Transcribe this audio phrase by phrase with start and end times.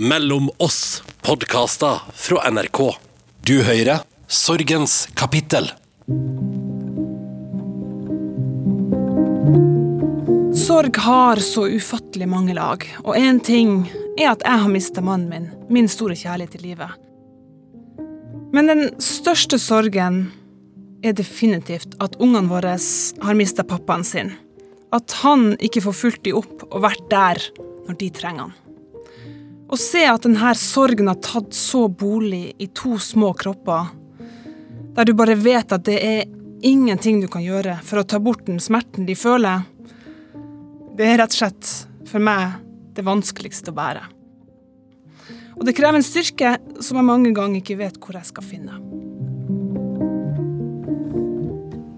[0.00, 2.78] Mellom oss podkaster fra NRK.
[3.40, 5.70] Du hører Sorgens kapittel.
[10.52, 13.86] Sorg har så ufattelig mange lag, og én ting
[14.18, 16.92] er at jeg har mista mannen min, min store kjærlighet i livet.
[18.52, 20.26] Men den største sorgen
[21.00, 24.36] er definitivt at ungene våre har mista pappaen sin.
[24.92, 27.40] At han ikke får fulgt dem opp og vært der
[27.88, 28.56] når de trenger han.
[29.66, 33.88] Å se at denne sorgen har tatt så bolig i to små kropper,
[34.94, 36.28] der du bare vet at det er
[36.66, 39.64] ingenting du kan gjøre for å ta bort den smerten de føler,
[40.96, 41.72] det er rett og slett
[42.06, 42.60] for meg
[42.96, 44.04] det vanskeligste å bære.
[45.56, 46.54] Og det krever en styrke
[46.84, 48.78] som jeg mange ganger ikke vet hvor jeg skal finne.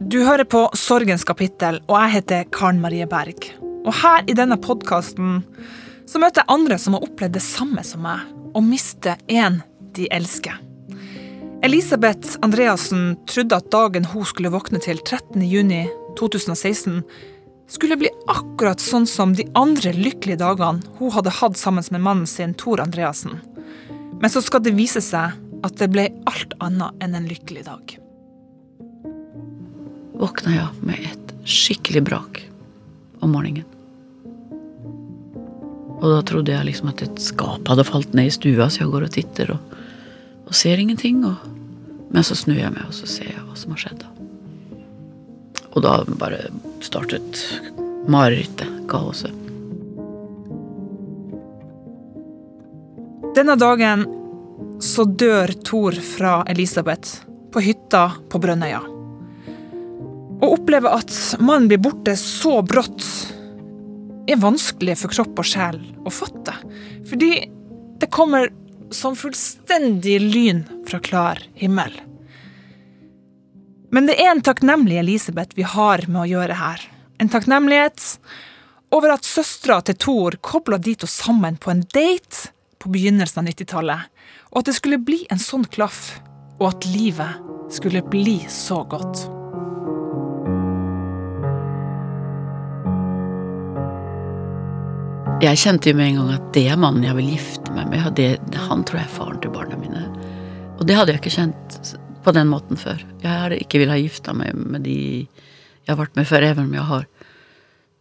[0.08, 3.50] Du hører på Sorgens kapittel, og jeg heter Karen Marie Berg.
[3.84, 5.42] Og her i denne podkasten
[6.08, 8.24] så møter jeg andre som har opplevd det samme som meg,
[8.56, 9.60] å miste en
[9.96, 10.56] de elsker.
[11.66, 17.02] Elisabeth Andreassen trodde at dagen hun skulle våkne til 13.6.2016,
[17.68, 22.30] skulle bli akkurat sånn som de andre lykkelige dagene hun hadde hatt sammen med mannen
[22.30, 23.40] sin, Tor Andreassen.
[24.18, 27.98] Men så skal det vise seg at det ble alt annet enn en lykkelig dag.
[30.18, 32.40] Våkna jeg med et skikkelig brak
[33.20, 33.77] om morgenen.
[35.98, 38.92] Og da trodde jeg liksom at et skap hadde falt ned i stua, så jeg
[38.92, 39.78] går og titter og,
[40.46, 41.24] og ser ingenting.
[41.26, 41.42] Og,
[42.14, 44.06] men så snur jeg meg, og så ser jeg hva som har skjedd.
[45.74, 46.48] Og da bare
[46.86, 47.42] startet
[48.08, 49.34] marerittet, kaoset.
[53.36, 54.06] Denne dagen
[54.82, 58.80] så dør Thor fra Elisabeth på hytta på Brønnøya.
[60.38, 63.04] Å oppleve at mannen blir borte så brått,
[64.28, 66.54] er vanskelig for kropp og sjel å fatte.
[67.08, 67.32] Fordi
[67.98, 68.50] det kommer
[68.94, 71.92] som fullstendig lyn fra klar himmel.
[73.90, 76.84] Men det er en takknemlig Elisabeth vi har med å gjøre her.
[77.18, 78.18] En takknemlighet
[78.94, 83.50] over at søstera til Thor kobla de to sammen på en date på begynnelsen av
[83.50, 84.04] 90-tallet,
[84.52, 86.20] og at det skulle bli en sånn klaff,
[86.60, 89.37] og at livet skulle bli så godt.
[95.38, 98.06] Jeg kjente jo med en gang at det er mannen jeg vil gifte meg med.
[98.18, 100.00] Det, han tror jeg er faren til barna mine.
[100.80, 101.92] Og det hadde jeg ikke kjent
[102.24, 103.04] på den måten før.
[103.22, 104.96] Jeg hadde ikke villet ha gifta meg med de
[105.28, 107.06] jeg har vært med før, even om jeg har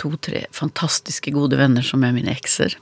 [0.01, 2.73] to-tre fantastiske gode venner som er mine ekser.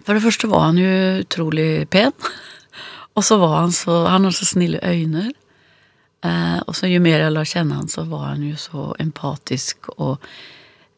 [0.00, 0.96] For det første var han jo
[1.26, 2.16] utrolig pen.
[3.20, 5.28] Og så var han så Han har så snille øyne.
[6.24, 9.92] Eh, og så jo mer jeg la kjenne han, så var han jo så empatisk
[9.98, 10.24] og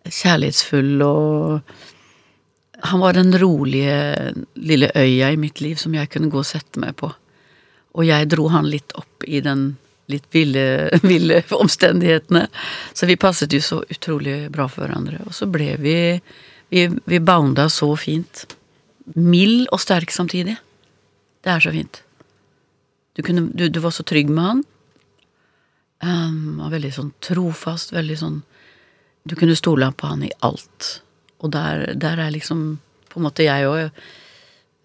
[0.06, 1.74] kjærlighetsfull og
[2.88, 6.80] Han var den rolige lille øya i mitt liv som jeg kunne gå og sette
[6.80, 7.10] meg på.
[7.98, 9.74] Og jeg dro han litt opp i den
[10.10, 12.46] litt ville, ville omstendighetene.
[12.92, 15.22] Så vi passet jo så utrolig bra for hverandre.
[15.26, 15.98] Og så ble vi
[16.70, 18.44] Vi, vi bounda så fint.
[19.18, 20.54] Mild og sterk samtidig.
[21.42, 21.98] Det er så fint.
[23.18, 24.60] Du, kunne, du, du var så trygg med han.
[25.98, 28.38] Um, var veldig sånn trofast, veldig sånn
[29.26, 31.00] Du kunne stole på han i alt.
[31.40, 32.80] Og der, der er liksom
[33.10, 34.02] på en måte jeg òg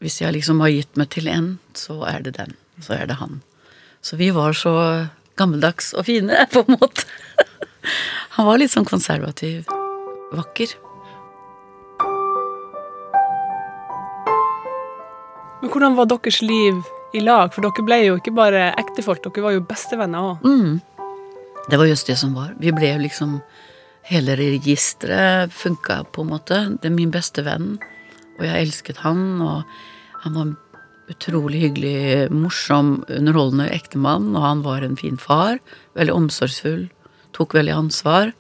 [0.03, 2.51] Hvis jeg liksom har gitt meg til en, så er det den.
[2.83, 3.39] Så er det han.
[4.03, 4.73] Så vi var så
[5.39, 7.07] gammeldags og fine, på en måte.
[8.35, 9.63] Han var litt sånn konservativ.
[10.35, 10.75] Vakker.
[15.61, 16.83] Men hvordan var deres liv
[17.15, 17.55] i lag?
[17.55, 20.45] For dere ble jo ikke bare ektefolk, dere var jo bestevenner òg.
[20.45, 20.75] Mm.
[21.71, 22.51] Det var just det som var.
[22.61, 23.39] Vi ble jo liksom
[24.05, 26.59] Hele registeret funka på en måte.
[26.81, 27.75] Det er min beste venn,
[28.37, 29.63] og jeg elsket han, og
[30.21, 30.55] han var en
[31.09, 35.57] utrolig hyggelig, morsom, underholdende ektemann, og han var en fin far.
[35.97, 36.87] Veldig omsorgsfull.
[37.33, 38.33] Tok veldig ansvar.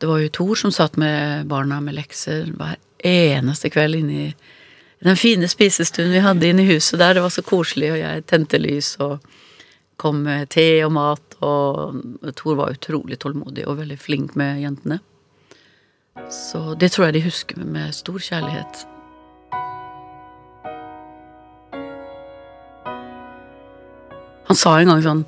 [0.00, 4.30] Det var jo Thor som satt med barna med lekser hver eneste kveld inne i
[5.00, 7.14] den fine spisestuen vi hadde inne i huset der.
[7.16, 9.20] Det var så koselig, og jeg tente lys og
[10.00, 15.00] kom med te og mat, og Tor var utrolig tålmodig og veldig flink med jentene.
[16.30, 18.84] Så det tror jeg de husker med stor kjærlighet.
[24.50, 25.24] Han sa en gang sånn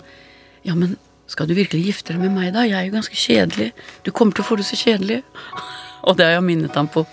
[0.67, 0.97] Ja, men
[1.31, 2.65] skal du virkelig gifte deg med meg, da?
[2.67, 3.71] Jeg er jo ganske kjedelig.
[4.05, 5.23] Du kommer til å få det så kjedelig.
[6.07, 7.07] Og det har jeg minnet ham på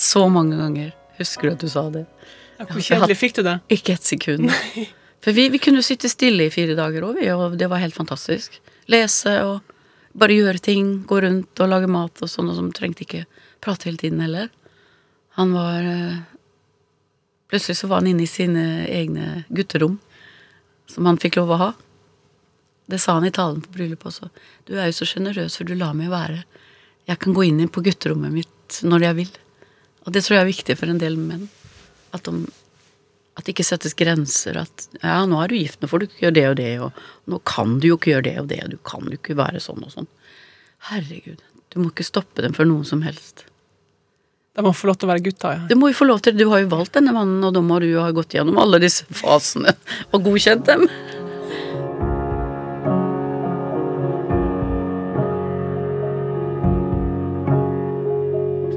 [0.00, 0.90] så mange ganger.
[1.20, 2.06] Husker du at du sa det?
[2.58, 3.58] Ja, hvor kjedelig fikk du det?
[3.72, 4.50] Ikke et sekund.
[5.20, 8.56] For vi, vi kunne sitte stille i fire dager òg, og det var helt fantastisk.
[8.90, 9.74] Lese og
[10.16, 10.94] bare gjøre ting.
[11.06, 13.26] Gå rundt og lage mat og sånn, og som trengte ikke
[13.60, 14.48] prate hele tiden heller.
[15.38, 15.90] Han var
[17.50, 19.96] Plutselig så var han inne i sine egne gutterom,
[20.86, 21.70] som han fikk lov å ha.
[22.86, 24.28] Det sa han i talen på bryllupet også.
[24.70, 26.44] Du er jo så sjenerøs, for du lar meg være.
[27.10, 29.32] Jeg kan gå inn på gutterommet mitt når jeg vil.
[30.06, 31.48] Og det tror jeg er viktig for en del menn.
[32.14, 32.46] At, de,
[33.38, 34.58] at det ikke settes grenser.
[34.64, 37.30] At ja, nå er du gift, nå får du ikke gjøre det og det, og
[37.30, 39.62] nå kan du jo ikke gjøre det og det, og du kan jo ikke være
[39.62, 40.10] sånn og sånn.
[40.90, 41.40] Herregud,
[41.70, 43.46] du må ikke stoppe dem for noen som helst.
[44.58, 45.66] De må få lov til å være gutta, ja.
[45.70, 46.42] Du må jo få lov til det.
[46.42, 48.80] Du har jo valgt denne mannen, og da må du jo ha gått gjennom alle
[48.82, 49.76] disse fasene
[50.10, 50.88] og godkjent dem.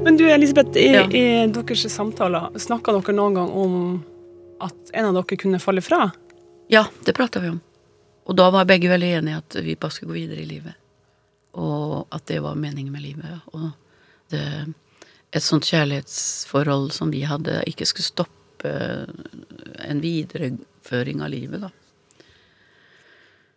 [0.04, 1.04] Men du Elisabeth, i, Ja.
[1.10, 4.04] i deres samtaler, snakka dere noen gang om
[4.66, 6.08] at en av dere kunne falle fra?
[6.72, 7.60] Ja, det prata vi om.
[8.24, 10.80] Og da var begge veldig enige at vi bare skulle gå videre i livet.
[11.60, 13.44] Og at det var meningen med livet.
[13.52, 13.70] Og
[14.32, 14.44] det,
[15.34, 18.74] et sånt kjærlighetsforhold som vi hadde, ikke skulle stoppe
[19.84, 21.72] en videreføring av livet, da.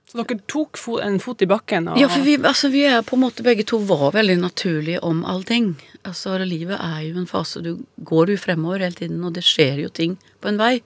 [0.08, 1.90] Så dere tok en fot i bakken?
[1.92, 5.02] Og, Ja, for vi, altså, vi er på en måte begge to var veldig naturlige
[5.04, 5.74] om allting.
[6.08, 9.84] Altså, livet er jo en fase Du går jo fremover hele tiden, og det skjer
[9.84, 10.80] jo ting på en vei.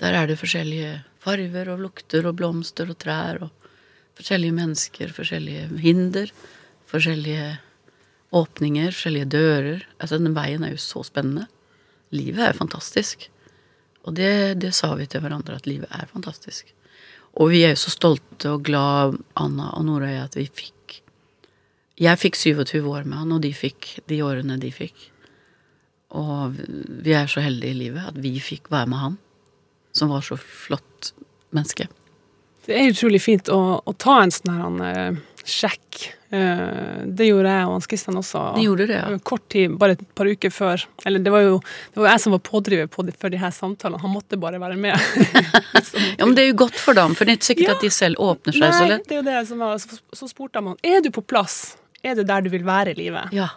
[0.00, 3.50] Der er det forskjellige farver og lukter og blomster og trær og
[4.16, 6.32] forskjellige mennesker, forskjellige hinder,
[6.88, 7.58] forskjellige
[8.36, 9.84] åpninger, forskjellige dører.
[9.98, 11.46] Altså, den veien er jo så spennende.
[12.14, 13.28] Livet er fantastisk.
[14.08, 16.72] Og det, det sa vi til hverandre, at livet er fantastisk.
[17.38, 21.02] Og vi er jo så stolte og glad, Anna og Nora at vi fikk
[22.00, 25.10] Jeg fikk 27 år med han, og de fikk de årene de fikk.
[26.16, 26.56] Og
[27.04, 29.18] vi er så heldige i livet at vi fikk være med han,
[29.92, 31.12] som var så flott
[31.54, 31.88] menneske.
[32.66, 36.00] Det er utrolig fint å, å ta en sånn her han, eh, sjekk.
[36.30, 38.42] Eh, det gjorde jeg og Hans Christian også.
[38.54, 39.16] De gjorde det, ja.
[39.26, 40.84] Kort tid, bare et par uker før.
[41.08, 41.56] Eller det var jo
[41.94, 43.98] det var jeg som var pådriver på det, for de her samtalene.
[44.04, 44.94] Han måtte bare være med.
[46.20, 47.74] Ja, Men det er jo godt for dem, for det er ikke sikkert Ja.
[47.78, 49.06] at de selv åpner seg så Nei, lett.
[49.08, 51.56] det er jo det som var, så, så spurte han er du på plass.
[52.04, 53.32] Er du der du vil være i livet?
[53.34, 53.48] Ja.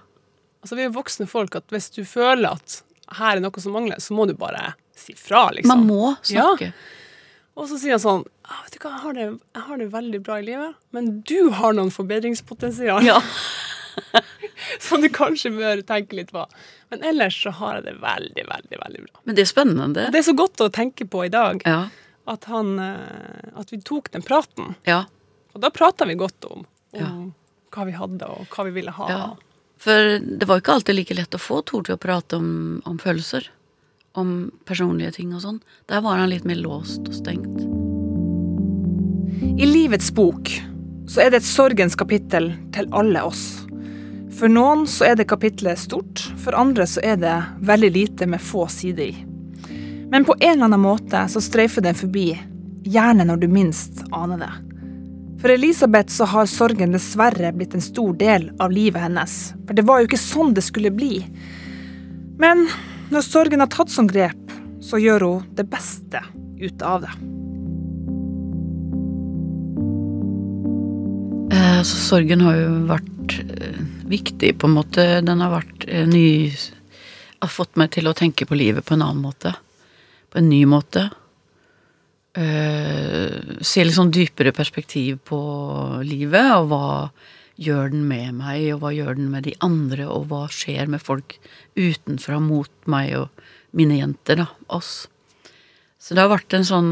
[0.64, 2.80] Altså, vi er jo voksne folk, at hvis du føler at
[3.20, 5.70] her er noe som mangler, så må du bare si fra, liksom.
[5.74, 6.74] Man må snakke.
[7.56, 9.26] Og så sier han sånn «Ah, Vet du hva, jeg har, det,
[9.56, 13.20] jeg har det veldig bra i livet, men du har noen forbedringspotensial Ja.
[14.80, 16.44] som du kanskje bør tenke litt på.
[16.90, 19.22] Men ellers så har jeg det veldig, veldig, veldig bra.
[19.30, 20.08] Men det er spennende.
[20.14, 21.90] Det er så godt å tenke på i dag Ja.
[22.28, 24.76] at, han, eh, at vi tok den praten.
[24.90, 25.04] Ja.
[25.54, 27.10] Og da prata vi godt om, om Ja.
[27.72, 29.10] hva vi hadde, og hva vi ville ha.
[29.10, 29.26] Ja.
[29.78, 32.98] For det var ikke alltid like lett å få Tor til å prate om, om
[32.98, 33.50] følelser.
[34.14, 35.60] Om personlige ting og sånn.
[35.90, 37.64] Der var han litt mer låst og stengt.
[39.58, 40.52] I livets bok
[41.10, 43.64] så er det et sorgens kapittel til alle oss.
[44.34, 48.42] For noen så er det kapitlet stort, for andre så er det veldig lite med
[48.42, 49.16] få sider i.
[50.14, 52.32] Men på en eller annen måte så streifer den forbi,
[52.86, 54.52] gjerne når du minst aner det.
[55.42, 59.38] For Elisabeth så har sorgen dessverre blitt en stor del av livet hennes,
[59.68, 61.18] for det var jo ikke sånn det skulle bli.
[62.40, 62.68] Men
[63.12, 64.54] når sorgen har tatt sånn grep,
[64.84, 66.22] så gjør hun det beste
[66.60, 67.14] ut av det.
[71.54, 75.06] Eh, så sorgen har jo vært eh, viktig, på en måte.
[75.26, 76.28] Den har vært eh, ny
[77.44, 79.52] Har fått meg til å tenke på livet på en annen måte.
[80.32, 81.10] På en ny måte.
[82.34, 85.40] Se litt sånn dypere perspektiv på
[86.08, 86.86] livet, og hva
[87.62, 91.04] gjør den med meg, og hva gjør den med de andre, og hva skjer med
[91.04, 91.38] folk
[91.78, 93.44] utenfra mot meg og
[93.78, 95.08] mine jenter, da, oss.
[96.04, 96.90] Så det har vært en sånn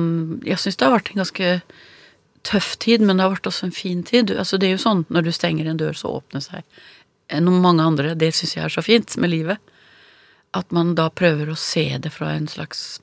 [0.48, 1.48] Jeg syns det har vært en ganske
[2.48, 4.32] tøff tid, men det har vært også en fin tid.
[4.32, 6.64] Altså Det er jo sånn når du stenger en dør, så åpner seg
[7.40, 8.16] noen mange andre.
[8.16, 9.60] Det syns jeg er så fint med livet.
[10.58, 13.00] At man da prøver å se det fra en slags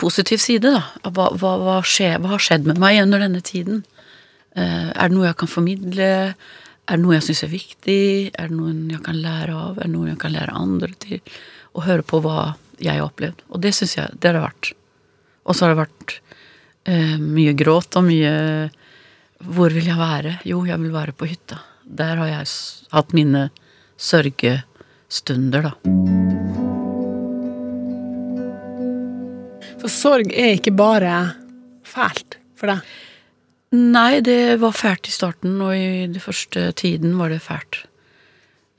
[0.00, 0.82] positiv side, da.
[1.06, 3.84] Hva, hva, hva, skje, hva har skjedd med meg under denne tiden?
[4.58, 6.10] Eh, er det noe jeg kan formidle?
[6.90, 8.02] Er det noe jeg syns er viktig?
[8.34, 9.78] Er det noe jeg kan lære av?
[9.78, 11.20] Er det noe jeg kan lære andre til?
[11.76, 13.44] Og høre på hva jeg har opplevd.
[13.52, 14.72] Og det syns jeg det har vært.
[15.46, 16.16] Og så har det vært
[16.90, 18.34] eh, mye gråt og mye
[19.40, 20.34] Hvor vil jeg være?
[20.44, 21.62] Jo, jeg vil være på hytta.
[21.84, 22.48] Der har jeg
[22.92, 23.46] hatt mine
[23.96, 25.72] sørgestunder, da.
[29.80, 31.14] Så sorg er ikke bare
[31.88, 32.84] fælt for deg.
[33.70, 37.84] Nei, det var fælt i starten, og i den første tiden var det fælt.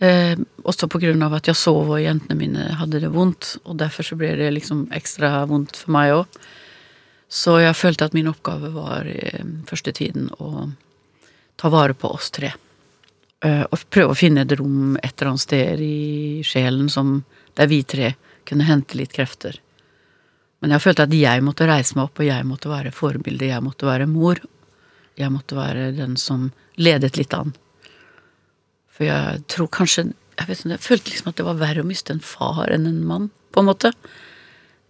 [0.04, 0.36] Eh,
[0.68, 4.04] også på grunn av at jeg sov og jentene mine hadde det vondt, og derfor
[4.04, 6.42] så ble det liksom ekstra vondt for meg òg.
[7.32, 9.22] Så jeg følte at min oppgave var i
[9.70, 10.68] første tiden å
[11.56, 12.52] ta vare på oss tre.
[13.46, 17.22] Eh, og prøve å finne et rom et eller annet sted i sjelen som,
[17.56, 19.56] der vi tre kunne hente litt krefter.
[20.60, 23.64] Men jeg følte at jeg måtte reise meg opp, og jeg måtte være forbilde, jeg
[23.64, 24.42] måtte være mor.
[25.20, 26.50] Jeg måtte være den som
[26.80, 27.54] ledet litt an.
[28.92, 32.14] For jeg tror kanskje Jeg vet jeg følte liksom at det var verre å miste
[32.16, 33.92] en far enn en mann, på en måte.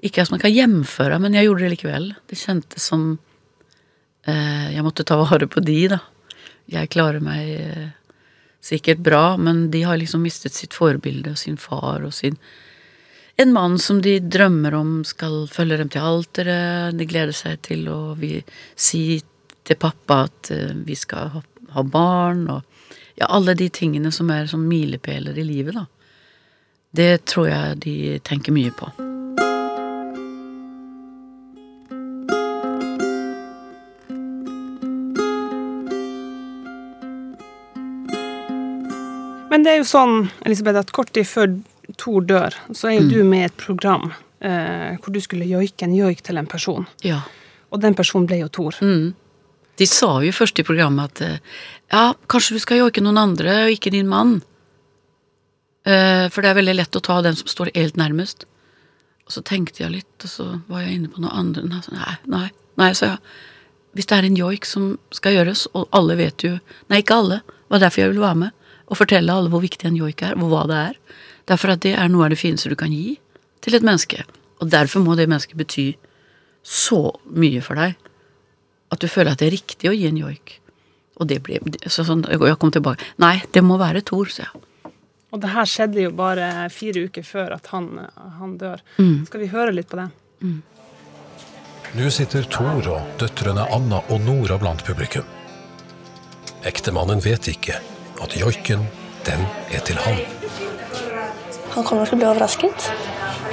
[0.06, 2.06] Ikke at man kan hjemføre, men jeg gjorde det likevel.
[2.30, 3.18] Det kjentes som
[4.24, 6.00] eh, Jeg måtte ta vare på de, da.
[6.72, 7.90] Jeg klarer meg eh,
[8.63, 12.38] sikkert bra, men de har liksom mistet sitt forbilde, og sin far og sin
[13.40, 16.94] En mann som de drømmer om skal følge dem til alteret.
[16.94, 18.16] De gleder seg til å
[18.75, 19.22] si
[19.68, 21.44] til pappa at eh, vi skal ha,
[21.75, 22.62] ha barn, og
[23.20, 25.86] ja, alle de tingene som er som milepæler i livet, da.
[26.91, 27.96] Det tror jeg de
[28.27, 28.89] tenker mye på.
[39.51, 41.53] Men det er jo sånn, Elisabeth, at kort tid før
[42.00, 45.84] Tor dør, så er jo du med i et program eh, hvor du skulle joike
[45.84, 46.88] en joik til en person.
[47.03, 47.20] Ja.
[47.72, 48.80] Og den personen ble jo Tor.
[48.80, 49.12] Mm.
[49.81, 51.59] De sa jo først i programmet at eh,
[51.89, 54.35] ja, kanskje du skal joike noen andre, og ikke din mann.
[55.89, 58.45] Eh, for det er veldig lett å ta den som står helt nærmest.
[59.25, 61.65] Og så tenkte jeg litt, og så var jeg inne på noe andre.
[61.65, 62.45] Nei, nei,
[62.77, 63.23] nei, sa jeg.
[63.97, 66.53] Hvis det er en joik som skal gjøres, og alle vet jo
[66.88, 67.41] Nei, ikke alle.
[67.43, 68.69] Det var derfor jeg ville være med.
[68.88, 71.01] Og fortelle alle hvor viktig en joik er, hvor hva det er.
[71.50, 73.17] Derfor at det er noe av det fineste du kan gi
[73.65, 74.23] til et menneske.
[74.61, 75.89] Og derfor må det mennesket bety
[76.63, 77.01] så
[77.33, 77.97] mye for deg
[78.91, 80.57] at du føler at det er riktig å gi en joik.
[81.21, 83.05] Og det ble så sånn, Jeg kom tilbake.
[83.21, 84.93] Nei, det må være Thor, sa jeg.
[85.31, 87.88] Og det her skjedde jo bare fire uker før at han,
[88.39, 88.81] han dør.
[88.98, 89.25] Mm.
[89.29, 90.10] Skal vi høre litt på det?
[91.95, 95.27] Nå sitter Thor og døtrene Anna og Nora blant publikum.
[96.67, 97.79] Ektemannen vet ikke
[98.21, 98.83] at joiken,
[99.25, 100.19] den er til han.
[101.71, 102.91] Han kommer til å bli overrasket,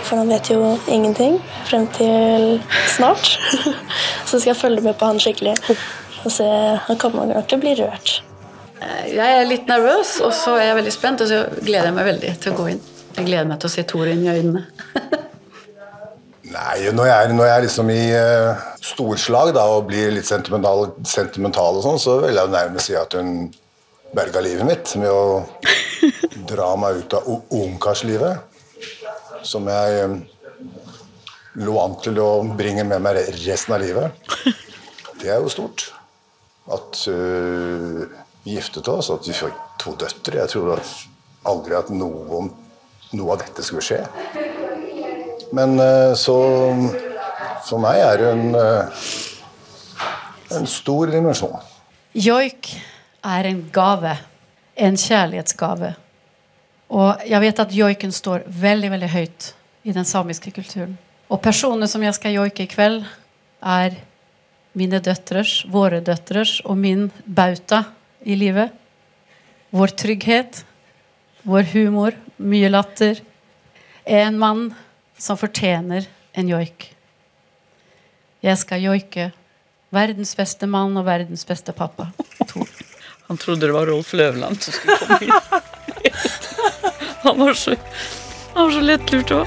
[0.06, 1.38] for han vet jo ingenting
[1.68, 2.48] frem til
[2.94, 3.34] snart.
[4.28, 5.56] Så skal jeg følge med på han skikkelig.
[6.24, 6.46] Og se,
[6.86, 8.18] Han kommer nok til å bli rørt.
[9.08, 12.06] Jeg er litt nervøs, og så er jeg veldig spent, og så gleder jeg meg
[12.12, 12.82] veldig til å gå inn.
[13.16, 14.62] Jeg gleder meg til å se Tore inn i øynene.
[16.48, 20.28] Nei, når jeg er, når jeg er liksom i uh, storslag da, og blir litt
[20.28, 23.50] sentimental, sentimental og sånn, så vil jeg nærmest si at hun
[24.16, 25.42] berga livet mitt med å
[26.52, 27.28] dra meg ut av
[27.58, 28.57] ungkarslivet.
[29.46, 30.16] Som jeg um,
[31.62, 34.34] lå an til å bringe med meg resten av livet.
[35.20, 35.88] Det er jo stort.
[36.70, 38.04] At uh,
[38.44, 40.38] vi giftet oss, at vi fikk to døtre.
[40.42, 40.78] Jeg trodde
[41.48, 42.52] aldri at noen,
[43.14, 44.02] noe av dette skulle skje.
[45.56, 46.36] Men uh, så
[47.68, 49.08] For meg er det en, uh,
[50.56, 51.58] en stor dimensjon.
[52.16, 52.70] Joik
[53.26, 54.14] er en gave.
[54.78, 55.96] En kjærlighetsgave.
[56.88, 59.52] Og jeg vet at joiken står veldig veldig høyt
[59.88, 60.96] i den samiske kulturen.
[61.28, 63.02] Og personene som jeg skal joike i kveld,
[63.60, 63.98] er
[64.78, 67.82] mine døtres, våre døtres og min bauta
[68.24, 68.72] i livet.
[69.74, 70.62] Vår trygghet,
[71.44, 73.20] vår humor, mye latter.
[74.08, 74.68] En mann
[75.18, 76.92] som fortjener en joik.
[78.40, 79.30] Jeg skal joike
[79.92, 82.12] verdens beste mann og verdens beste pappa.
[82.46, 82.77] Tor.
[83.28, 85.32] Han trodde det var Rolf Løvland som skulle komme inn.
[87.22, 87.74] Han var så,
[88.54, 89.46] han var så lettlurt òg.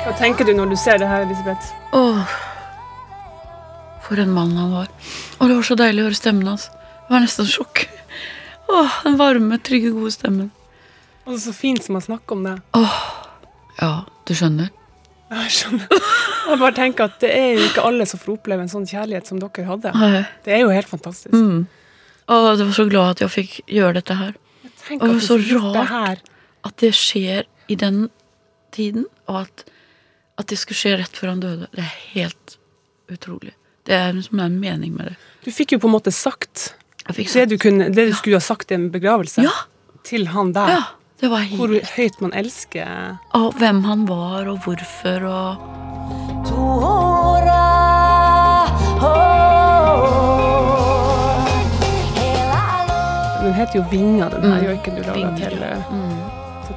[0.00, 1.70] Hva tenker du når du ser det her, Elisabeth?
[1.94, 2.38] Åh,
[4.10, 4.88] for en mann han var.
[5.38, 6.66] Og det var så deilig å høre stemmen hans.
[7.06, 7.84] Det var nesten sjokk.
[8.70, 10.48] Åh, den varme, trygge, gode stemmen.
[11.22, 12.56] Og det er så fint som å snakke om det.
[13.78, 13.92] Ja,
[14.26, 14.72] du skjønner?
[15.30, 16.00] Jeg skjønner.
[16.50, 19.30] Jeg bare tenker at det er jo ikke alle som får oppleve en sånn kjærlighet
[19.30, 19.92] som dere hadde.
[19.94, 20.24] Nei.
[20.42, 21.34] Det er jo helt fantastisk.
[21.36, 21.68] Mm.
[22.30, 24.34] Og jeg var så glad at jeg fikk gjøre dette her.
[24.96, 26.34] Og det var så rart det.
[26.66, 28.02] At det skjer i den
[28.74, 29.64] tiden, og at,
[30.38, 31.70] at det skulle skje rett før han døde.
[31.78, 32.58] Det er helt
[33.10, 33.54] utrolig.
[33.86, 35.16] Det er liksom en mening med det.
[35.44, 36.74] Du fikk jo på en måte sagt
[37.10, 37.32] sagt.
[37.34, 39.50] det du, kunne, det du skulle ha sagt i en begravelse Ja,
[40.04, 40.68] til han der.
[40.68, 40.82] ja.
[41.20, 46.70] Det var helt Hvor høyt man elsker Og hvem han var, og hvorfor, og
[53.44, 54.66] Den heter jo Vinger, den her Mm.
[54.68, 56.09] joiken du laga til, eh, Mm.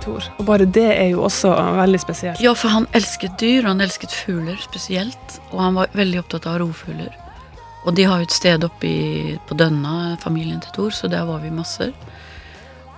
[0.03, 0.29] Thor.
[0.37, 2.43] Og bare det er jo også veldig spesielt.
[2.43, 5.39] Ja, for han elsket dyr, han elsket fugler spesielt.
[5.51, 7.13] Og han var veldig opptatt av rovfugler.
[7.83, 8.91] Og de har jo et sted oppe
[9.47, 11.91] på Dønna, familien til Thor, så der var vi masser.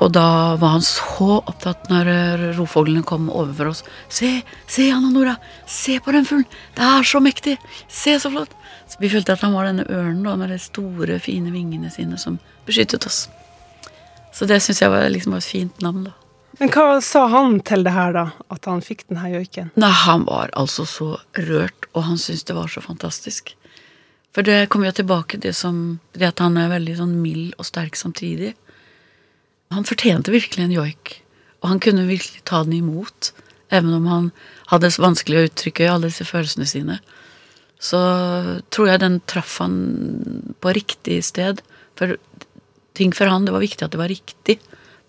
[0.04, 3.84] Og da var han så opptatt når eh, rovfuglene kom overfor oss.
[4.12, 4.28] Se,
[4.68, 5.38] se Anna Nora,
[5.72, 7.56] se på den fuglen, det er så mektig,
[7.88, 8.52] se så flott.
[8.92, 12.20] Så vi følte at han var denne ørnen da, med de store, fine vingene sine
[12.22, 13.26] som beskyttet oss.
[14.36, 16.25] Så det syns jeg var liksom et fint navn, da.
[16.60, 18.26] Men hva sa han til det her, da?
[18.54, 19.72] At han fikk denne joiken?
[19.80, 23.52] Nei, han var altså så rørt, og han syntes det var så fantastisk.
[24.36, 27.96] For det kommer jo tilbake det Det at han er veldig sånn mild og sterk
[27.96, 28.54] samtidig.
[29.72, 31.22] Han fortjente virkelig en joik,
[31.62, 33.34] og han kunne virkelig ta den imot.
[33.72, 34.32] Even om han
[34.68, 37.00] hadde vanskelig å uttrykke alle disse følelsene sine.
[37.80, 38.00] Så
[38.72, 41.60] tror jeg den traff han på riktig sted.
[42.00, 42.16] For
[42.96, 44.60] ting for han, det var viktig at det var riktig.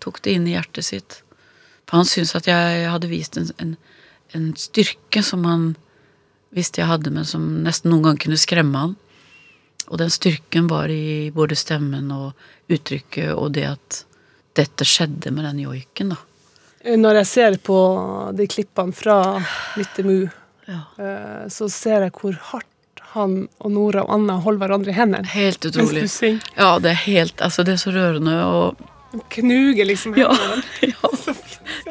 [0.03, 1.21] Tok det inn i hjertet sitt.
[1.87, 3.75] For han syntes at jeg hadde vist en, en,
[4.35, 5.69] en styrke som han
[6.55, 8.95] visste jeg hadde, men som nesten noen gang kunne skremme han.
[9.87, 12.33] Og den styrken var i både stemmen og
[12.71, 14.01] uttrykket og det at
[14.57, 16.17] dette skjedde med den joiken, da.
[16.97, 17.77] Når jeg ser på
[18.37, 19.19] de klippene fra
[19.77, 20.27] Myttemu,
[20.67, 20.81] Ja.
[20.99, 25.25] eh, så ser jeg hvor hardt han og Nora og Anna holder hverandre i hendene.
[25.31, 26.01] Helt Mens utrolig.
[26.03, 26.41] du synger.
[26.57, 28.75] Ja, det er helt Altså, det er så rørende og
[29.31, 30.27] Knuger liksom Ja.
[30.33, 30.63] hendene.
[30.91, 31.33] ja.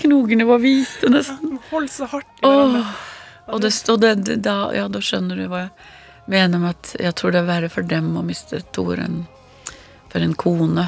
[0.06, 1.56] Knogene var hvite, nesten.
[1.56, 2.82] De holder så hardt i hverandre.
[3.50, 5.72] Og det, og det, det, da, ja, da skjønner du hva jeg
[6.30, 9.24] mener med at jeg tror det er verre for dem å miste Tor enn
[10.12, 10.86] for en kone.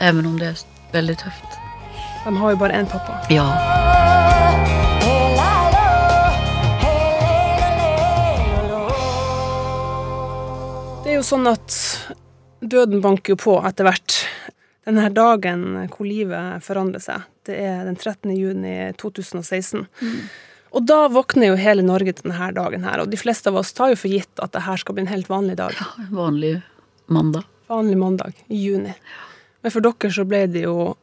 [0.00, 1.60] Even om det er veldig tøft.
[2.24, 3.20] De har jo bare én pappa.
[3.28, 3.44] Ja.
[11.04, 11.80] Det er jo sånn at
[12.64, 14.20] døden banker jo på etter hvert.
[14.88, 18.32] Denne dagen hvor livet forandrer seg, det er den 13.
[18.36, 19.86] juni 2016.
[20.76, 23.72] Og da våkner jo hele Norge til denne dagen her, og de fleste av oss
[23.76, 25.76] tar jo for gitt at det her skal bli en helt vanlig dag.
[25.78, 26.58] Ja, vanlig
[27.06, 27.46] mandag.
[27.70, 28.92] Vanlig mandag i juni.
[29.62, 30.94] Men for dere så ble det jo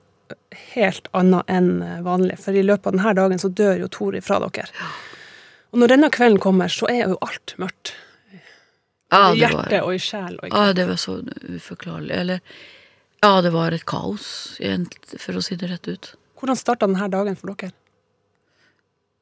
[0.75, 1.71] helt annet enn
[2.05, 4.69] vanlig, for i løpet av denne dagen så dør jo Tori fra dere.
[5.73, 7.95] Og når denne kvelden kommer, så er jo alt mørkt.
[9.13, 10.37] Ja, I hjertet var, og i sjel.
[10.39, 12.13] Og i ja, det var så uforklarlig.
[12.13, 12.39] Eller
[13.23, 14.57] Ja, det var et kaos,
[15.17, 16.13] for å si det rett ut.
[16.43, 17.71] Hvordan starta denne dagen for dere?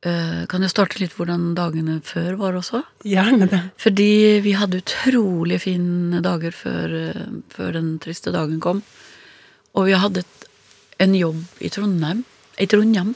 [0.01, 2.79] Eh, kan jeg starte litt hvordan dagene før var også?
[3.05, 3.59] Gjerne det.
[3.77, 4.07] Fordi
[4.41, 8.79] vi hadde utrolig fine dager før, eh, før den triste dagen kom.
[9.77, 10.47] Og vi hadde et,
[11.05, 12.23] en jobb i Trondheim,
[12.57, 13.13] i Trondheim.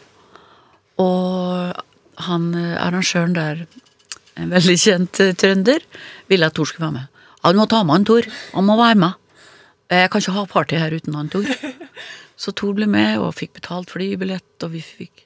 [1.01, 1.73] Og
[2.27, 3.63] han eh, arrangøren der,
[4.37, 5.81] en veldig kjent trønder,
[6.29, 7.25] ville at Tor skulle være med.
[7.41, 8.29] Han må ta med han Tor.
[8.53, 9.17] Han må være med.
[9.89, 11.49] Jeg kan ikke ha party her uten han Tor.
[12.39, 15.23] Så Tor ble med og fikk betalt flybillett, og vi fikk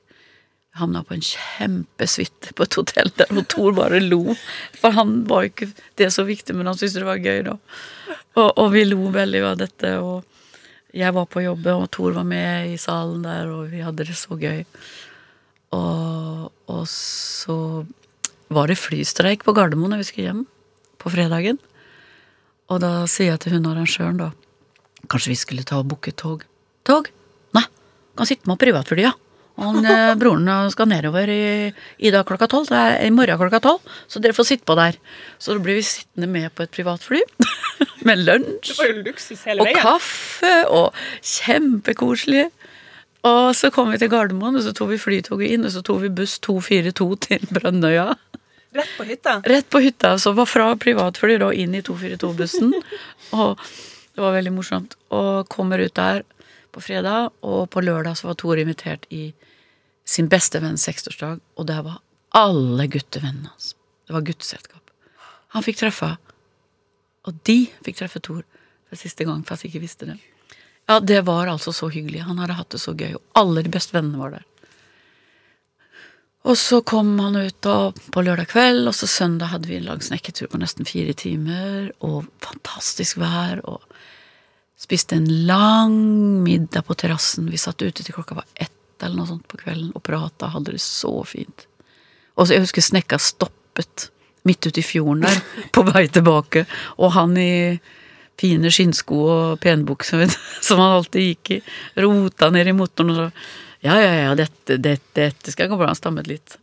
[0.79, 4.35] havna på en kjempesuite på et hotell der, og Tor bare lo.
[4.77, 5.69] For han var jo ikke
[5.99, 7.57] det så viktig, men han syntes det var gøy, da.
[8.37, 12.27] Og, og vi lo veldig av dette, og jeg var på jobb, og Tor var
[12.27, 14.63] med i salen der, og vi hadde det så gøy.
[15.75, 17.57] Og, og så
[18.49, 20.45] var det flystreik på Gardermoen da vi skulle hjem
[21.01, 21.59] på fredagen.
[22.69, 24.31] Og da sier jeg til hun arrangøren, da
[25.09, 26.43] Kanskje vi skulle ta og booke tog?
[26.89, 27.09] Tog?
[27.57, 27.65] Nei,
[28.17, 29.13] kan sitte med privatfly, ja.
[29.59, 32.69] Han, eh, broren skal nedover i, i dag klokka tolv.
[32.71, 34.97] Det er i morgen klokka tolv, så dere får sitte på der.
[35.37, 37.21] Så da blir vi sittende med på et privatfly
[38.07, 38.79] med lunsj
[39.59, 42.47] og kaffe og kjempekoselig.
[43.27, 46.05] Og så kom vi til Gardermoen, og så tok vi flytoget inn, og så tok
[46.05, 48.13] vi buss 242 til Brønnøya.
[48.77, 49.39] Rett på hytta.
[49.49, 52.71] Rett på hytta, så var fra privatfly og inn i 242-bussen.
[53.39, 53.57] Og
[54.13, 54.95] det var veldig morsomt.
[55.15, 56.21] Og kommer ut der
[56.75, 59.29] på fredag, og på lørdag så var Tor invitert i
[60.09, 62.01] sin beste venns seksårsdag, og der var
[62.37, 63.73] alle guttevennene hans.
[64.07, 64.91] Det var gutteselskap.
[65.55, 66.15] Han fikk treffe
[67.27, 68.43] Og de fikk treffe Tor
[68.89, 70.17] for siste gang, for jeg ikke visste det.
[70.89, 72.23] Ja, det var altså så hyggelig.
[72.25, 74.45] Han hadde hatt det så gøy, og alle de beste vennene var der.
[76.47, 79.85] Og så kom han ut da på lørdag kveld, og så søndag hadde vi en
[79.89, 83.83] lang snekketur på nesten fire timer, og fantastisk vær, og
[84.79, 85.95] spiste en lang
[86.43, 87.49] middag på terrassen.
[87.51, 90.75] Vi satt ute til klokka var ett eller noe sånt på kvelden og prata, hadde
[90.75, 91.65] det så fint.
[92.35, 94.09] Og så jeg husker snekka stoppet
[94.47, 95.39] midt ute i fjorden der,
[95.75, 96.65] på vei tilbake,
[96.99, 97.79] og han i
[98.39, 100.27] fine skinnsko og penbukse
[100.67, 101.63] som han alltid gikk i,
[102.03, 103.31] rota ned i motoren og så
[103.79, 105.87] ja, ja, ja, dette, dette, dette skal gå bra.
[105.87, 106.57] Han stammet litt.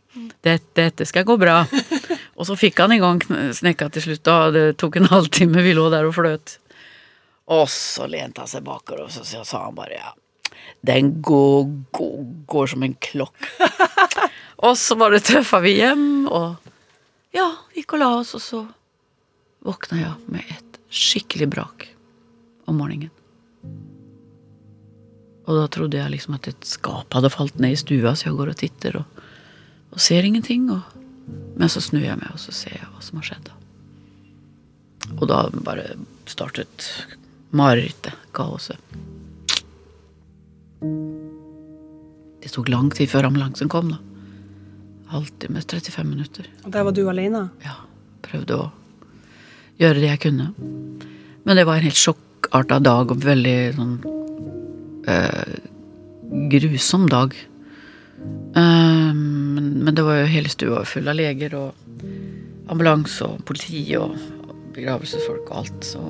[0.45, 1.63] Dette, dette skal gå bra.
[2.37, 3.17] Og så fikk han i gang
[3.57, 4.35] snekka til slutt, da.
[4.53, 6.59] Det tok en halvtime, vi lå der og fløt.
[7.47, 10.13] Og så lente han seg bakover, og så sa han bare ja.
[10.83, 12.15] Den går, går,
[12.49, 13.51] går som en klokk.
[14.65, 16.57] og så bare tøffa vi hjem, og
[17.35, 18.63] ja, gikk og la oss, og så
[19.67, 21.87] våkna jeg med et skikkelig brak
[22.67, 23.13] om morgenen.
[25.47, 28.39] Og da trodde jeg liksom at et skap hadde falt ned i stua, så jeg
[28.39, 29.21] går og titter og,
[29.95, 30.67] og ser ingenting.
[30.73, 30.83] Og,
[31.55, 33.47] men så snur jeg meg, og så ser jeg hva som har skjedd.
[33.47, 33.55] da.
[35.15, 35.93] Og da bare
[36.27, 36.89] startet
[37.55, 38.79] marerittet, kaoset.
[42.43, 44.01] Det tok lang tid før ambulansen kom, da.
[45.11, 46.47] Halvtime, 35 minutter.
[46.65, 47.47] Og der var du alene?
[47.63, 47.79] Ja,
[48.25, 48.69] prøvde å
[49.79, 50.51] gjøre det jeg kunne.
[51.47, 53.93] Men det var en helt sjokkarta dag og veldig sånn
[55.07, 55.57] eh,
[56.51, 57.35] grusom dag.
[58.57, 62.03] Eh, men, men det var jo hele stua full av leger og
[62.67, 64.17] ambulanse og politi og
[64.75, 65.87] begravelsesfolk og alt.
[65.87, 66.03] Så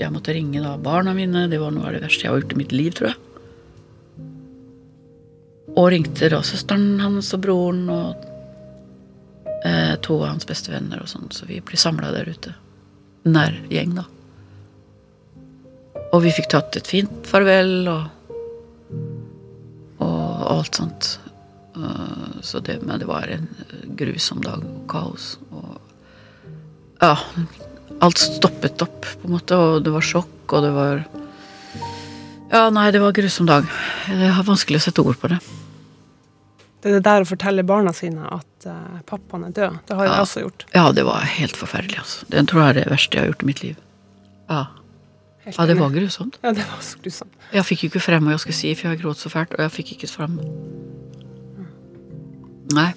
[0.00, 1.46] jeg måtte ringe da barna mine.
[1.50, 3.18] Det var noe av det verste jeg har gjort i mitt liv, tror jeg.
[5.78, 8.24] Og ringte da søsteren hans og broren og
[9.64, 12.54] eh, to av hans beste venner og sånn, så vi ble samla der ute.
[13.28, 14.06] Nær gjeng, da.
[16.10, 18.40] Og vi fikk tatt et fint farvel og,
[20.02, 21.12] og alt sånt.
[21.76, 23.46] Eh, så det, men det var en
[24.00, 25.36] grusom dag kaos.
[25.54, 25.78] Og
[27.00, 27.14] ja,
[28.00, 31.02] alt stoppet opp, på en måte, og det var sjokk, og det var
[32.50, 33.66] Ja, nei, det var en grusom dag.
[34.10, 35.38] Jeg har vanskelig å sette ord på det.
[36.80, 39.76] Det er det der å fortelle barna sine at uh, pappaen er død.
[39.86, 40.12] Det har Ja.
[40.16, 40.64] jeg også gjort.
[40.74, 42.24] Ja, det var helt forferdelig, altså.
[42.32, 43.76] Det tror jeg er det verste jeg har gjort i mitt liv.
[44.48, 44.62] Ja,
[45.46, 46.40] ja det var grusomt.
[46.42, 47.36] Ja, det var så grusomt.
[47.52, 49.60] Jeg fikk jo ikke frem hva jeg skulle si, for jeg gråt så fælt, og
[49.60, 50.40] jeg fikk ikke frem.
[52.74, 52.90] Nei.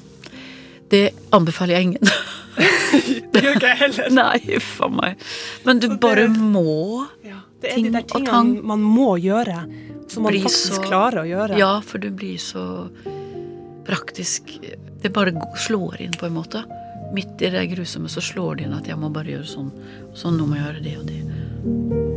[0.93, 1.03] Det
[1.33, 2.13] anbefaler jeg ingen.
[3.33, 4.11] Det gjør ikke jeg heller.
[4.19, 5.23] Nei, a meg.
[5.65, 8.51] Men du det- bare må Ja, det er Ting de der tingene tang.
[8.73, 9.63] man må gjøre,
[10.11, 11.57] som man faktisk så- klarer å gjøre.
[11.57, 12.65] Ja, for du blir så
[13.87, 14.53] praktisk
[15.03, 16.61] Det bare slår inn, på en måte.
[17.13, 19.71] Midt i det grusomme så slår det inn at jeg må bare gjøre sånn.
[20.15, 22.12] Sånn, nå må jeg gjøre det og det.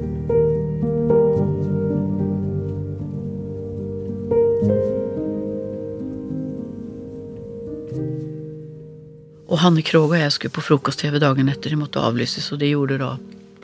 [9.47, 11.71] Og Hanne Krogh og jeg skulle på frokost-TV dagen etter.
[11.71, 13.13] De måtte avlyses, og det gjorde da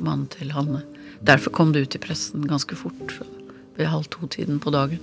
[0.02, 0.84] mannen til Hanne.
[1.22, 3.16] Derfor kom det ut i pressen ganske fort.
[3.78, 5.02] Ved halv to-tiden på dagen.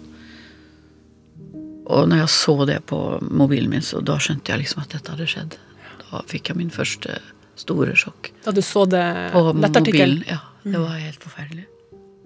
[1.89, 5.15] Og når jeg så det på mobilen min, så da skjønte jeg liksom at dette
[5.15, 5.57] hadde skjedd.
[6.09, 7.17] Da fikk jeg min første
[7.59, 8.31] store sjokk.
[8.45, 10.23] Da du så det På mobilen.
[10.29, 11.65] Ja, det var helt forferdelig.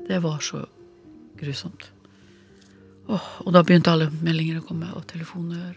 [0.08, 0.66] Det var så
[1.40, 1.90] grusomt.
[3.08, 5.74] Åh, og da begynte alle meldinger å komme, og telefoner.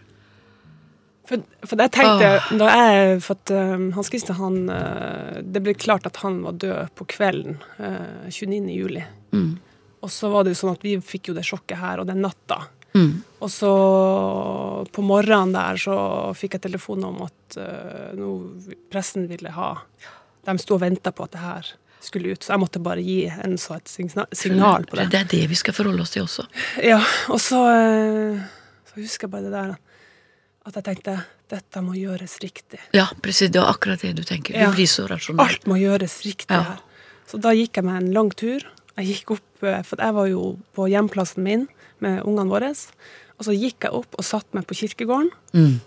[1.27, 2.51] For, for jeg tenkte, oh.
[2.61, 6.93] da jeg, at um, Hans Christian, han, uh, det ble klart at han var død
[6.95, 8.61] på kvelden uh, 29.
[8.71, 9.03] juli.
[9.35, 9.57] Mm.
[10.05, 12.23] Og så var det jo sånn at vi fikk jo det sjokket her, og den
[12.23, 12.61] natta.
[12.95, 13.11] Mm.
[13.43, 13.71] Og så
[14.95, 15.97] på morgenen der så
[16.37, 18.31] fikk jeg telefon om at uh, nå
[18.91, 19.73] pressen ville ha
[20.47, 23.25] De sto og venta på at det her skulle ut, så jeg måtte bare gi
[23.27, 25.09] en så et signa- signal på det.
[25.11, 26.45] Det er det vi skal forholde oss til også.
[26.85, 27.01] Ja,
[27.33, 28.47] og så, uh,
[28.87, 29.86] så husker jeg bare det der at
[30.75, 32.79] jeg tenkte dette må gjøres riktig.
[32.93, 34.53] Ja, precis, det var akkurat det du tenker.
[34.55, 34.69] Ja.
[34.69, 35.45] Du blir så rasjonell.
[35.47, 36.61] Alt må gjøres riktig Ja.
[36.63, 36.77] her.
[37.27, 38.59] Så da gikk jeg meg en lang tur.
[38.97, 41.67] Jeg gikk opp, eh, For jeg var jo på hjemplassen min
[41.99, 42.73] med ungene våre.
[43.39, 45.29] Og så gikk jeg opp og satte meg på kirkegården.
[45.53, 45.79] Mm.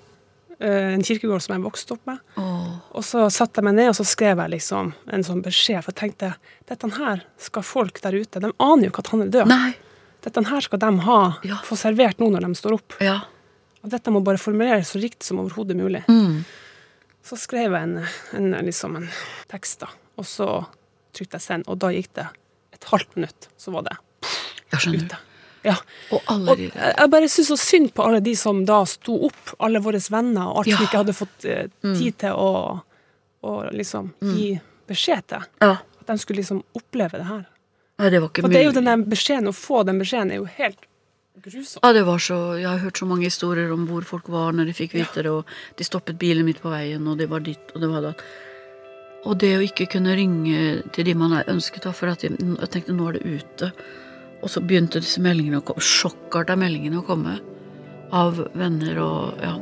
[0.61, 2.19] eh, En kirkegård som jeg vokste opp med.
[2.37, 2.79] Oh.
[2.95, 5.83] Og så satte jeg meg ned og så skrev jeg liksom en sånn beskjed.
[5.85, 6.35] For jeg tenkte
[6.69, 9.47] dette her skal folk der ute De aner jo ikke at han er død.
[9.49, 9.75] Nei.
[10.23, 11.57] Dette her skal de ha, Ja.
[11.65, 12.93] få servert nå når de står opp.
[13.01, 13.21] Ja.
[13.81, 16.03] Og dette må bare formuleres så riktig som overhodet mulig.
[16.09, 16.43] Mm.
[17.25, 17.97] Så skrev jeg en,
[18.37, 19.09] en, liksom en
[19.51, 19.89] tekst, da.
[20.21, 20.49] Og så
[21.17, 22.27] trykte jeg send, og da gikk det
[22.77, 23.97] et halvt minutt, så var det
[24.71, 25.19] ute.
[25.67, 25.75] Ja.
[26.15, 29.83] Og Og jeg bare syns så synd på alle de som da sto opp, alle
[29.85, 30.79] våre venner, og alt Ja.
[30.81, 32.81] ikke hadde fått eh, tid til å,
[33.45, 34.55] å liksom gi
[34.89, 35.45] beskjed til.
[35.61, 35.77] Ja.
[36.01, 37.45] At de skulle liksom oppleve det her.
[38.01, 40.87] Nei, det For det er jo den beskjeden, å få den beskjeden, er jo helt
[41.43, 41.81] grusom.
[41.83, 44.71] Ja, det var så, Jeg har hørt så mange historier om hvor folk var når
[44.71, 47.73] de fikk vite det, og de stoppet bilen midt på veien, og det var ditt,
[47.75, 48.25] og det var datt.
[49.29, 52.39] Og det å ikke kunne ringe til de man er ønsket av, for at jeg,
[52.41, 53.73] jeg tenkte nå er det ute.
[54.41, 57.37] Og så begynte disse meldingene å komme, sjokkarta meldingene å komme
[58.17, 59.59] av venner og ja.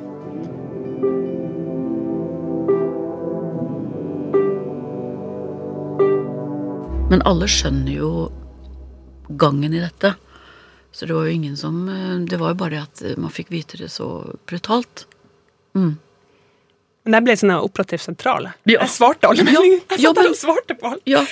[7.09, 8.11] Men alle skjønner jo
[9.41, 10.12] gangen i dette.
[10.92, 13.77] Så det var jo ingen som eh, Det var jo bare at man fikk vite
[13.79, 14.09] det så
[14.48, 15.07] brutalt.
[15.77, 15.96] Mm.
[17.09, 18.51] Men jeg ble sånn operativt sentral.
[18.68, 18.83] Ja.
[18.83, 19.81] Jeg svarte alle meldingene.
[19.94, 21.03] Jeg satt der men- og svarte på alt.
[21.09, 21.22] Ja,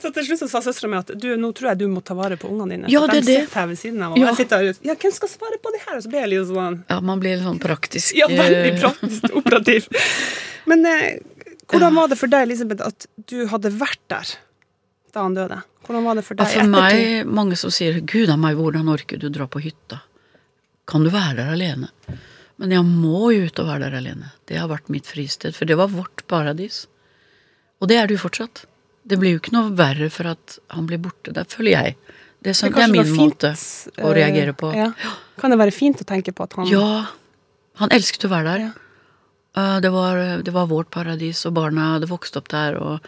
[0.00, 2.14] Så til slutt så sa søstera mi at du, nå tror jeg du må ta
[2.14, 2.88] vare på ungene dine.
[2.92, 3.36] Ja, det de det.
[3.42, 4.12] sitter her ved siden av.
[4.12, 4.26] Og Ja.
[4.30, 5.96] jeg sitter her, ja, hvem skal svare på det her?
[5.96, 8.80] Og så ble jeg litt sånn ja man blir litt sånn praktisk Ja, veldig eh,
[8.80, 9.88] praktisk operativ.
[10.66, 11.18] Men eh,
[11.68, 14.36] hvordan var det for deg, Elisabeth, at du hadde vært der?
[15.16, 15.58] Da han døde?
[15.86, 16.46] Hvordan var det for deg?
[16.50, 20.00] Ja, for meg, mange som sier 'Gud a meg, hvordan orker du dra på hytta'?
[20.86, 21.88] Kan du være der alene?
[22.60, 24.30] Men jeg må jo ut og være der alene.
[24.48, 26.86] Det har vært mitt fristed, for det var vårt paradis.
[27.80, 28.64] Og det er det jo fortsatt.
[29.06, 31.34] Det blir jo ikke noe verre for at han blir borte.
[31.36, 31.96] Der føler jeg.
[32.40, 34.70] Det er, sånn, det er min fint, måte å eh, reagere på.
[34.76, 34.90] Ja.
[35.40, 37.06] Kan det være fint å tenke på at han Ja,
[37.80, 38.64] han elsket å være der.
[38.68, 38.72] Ja.
[39.56, 43.00] Eh, Det, var, det var vårt paradis, og barna hadde vokst opp der, og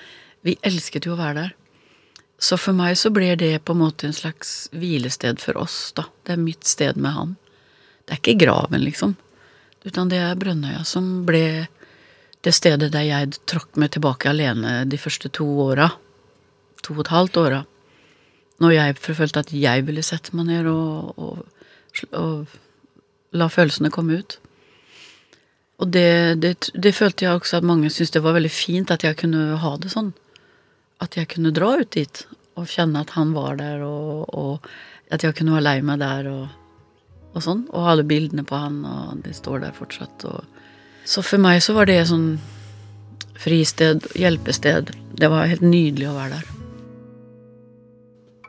[0.44, 1.54] vi elsket jo å være der.
[2.38, 6.06] Så for meg så blir det på en måte en slags hvilested for oss, da.
[6.22, 7.34] Det er mitt sted med han.
[8.06, 9.16] Det er ikke graven, liksom.
[9.84, 11.66] Utan det er Brønnøya som ble
[12.46, 15.90] det stedet der jeg trakk meg tilbake alene de første to åra.
[16.86, 17.64] To og et halvt åra.
[18.62, 21.42] Når jeg følte at jeg ville sette meg ned og, og,
[22.14, 24.38] og la følelsene komme ut.
[25.78, 29.04] Og det, det, det følte jeg også at mange syntes det var veldig fint at
[29.06, 30.12] jeg kunne ha det sånn.
[31.02, 32.24] At jeg kunne dra ut dit
[32.58, 34.68] og kjenne at han var der, og, og
[35.14, 36.48] at jeg kunne være lei meg der og,
[37.34, 37.64] og sånn.
[37.70, 40.26] Og alle bildene på han, og de står der fortsatt.
[40.26, 40.42] Og.
[41.06, 42.32] Så for meg så var det sånn
[43.38, 44.90] fristed, hjelpested.
[45.18, 46.54] Det var helt nydelig å være der.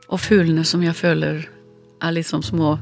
[0.10, 1.44] Og fuglene som jeg føler
[2.02, 2.80] er liksom små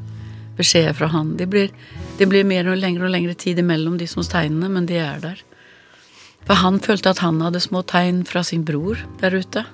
[0.57, 1.35] beskjeder fra han.
[1.37, 1.73] Det blir,
[2.17, 5.19] det blir mer og lengre og lengre tid imellom de små tegnene, men de er
[5.21, 5.43] der.
[6.47, 9.65] For han følte at han hadde små tegn fra sin bror der ute.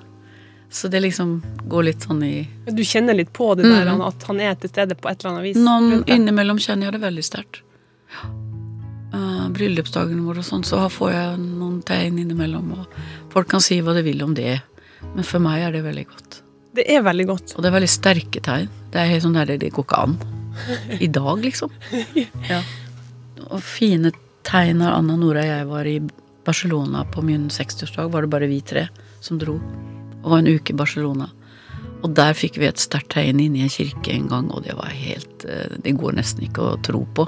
[0.74, 1.36] Så det liksom
[1.70, 4.70] går litt sånn i Du kjenner litt på det der, han- at han er til
[4.72, 5.56] stede på et eller annet vis?
[5.56, 5.64] Mm.
[5.68, 7.60] Noen innimellom kjenner jeg det veldig sterkt.
[9.14, 12.72] Uh, bryllupsdagen vår og sånn, så får jeg noen tegn innimellom.
[12.74, 14.56] Og folk kan si hva de vil om det,
[15.14, 16.40] men for meg er det veldig godt.
[16.74, 17.54] Det er veldig godt.
[17.54, 18.66] Og det er veldig sterke tegn.
[18.90, 20.16] Det er helt sånn der det går ikke an.
[20.98, 21.70] I dag, liksom.
[22.50, 22.60] Ja.
[23.50, 24.10] Og fine
[24.46, 25.96] tegn av Anna Nora og jeg var i
[26.44, 28.10] Barcelona på min 60-årsdag.
[28.10, 28.88] Var det bare vi tre
[29.20, 29.58] som dro.
[30.24, 31.28] Og en uke i Barcelona.
[32.04, 34.74] Og der fikk vi et sterkt tegn inne i en kirke en gang, og det
[34.76, 37.24] var helt eh, Det går nesten ikke å tro på.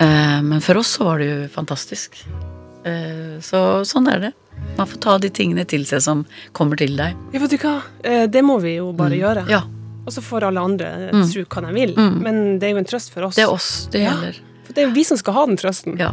[0.00, 2.16] Eh, Men for oss så var det jo fantastisk.
[2.84, 4.32] Eh, Så sånn er det.
[4.76, 7.16] Man får ta de tingene til seg som kommer til deg.
[7.32, 7.80] Ja, vet du hva?
[8.28, 9.46] Det må vi jo bare gjøre.
[9.48, 9.62] Ja.
[10.06, 11.24] Og så får alle andre Mm.
[11.32, 11.94] tro hva de vil.
[11.96, 12.22] Mm.
[12.22, 13.36] Men det er jo en trøst for oss.
[13.36, 14.14] Det er oss det Ja.
[14.64, 15.98] For det er jo vi som skal ha den trøsten.
[15.98, 16.10] Ja.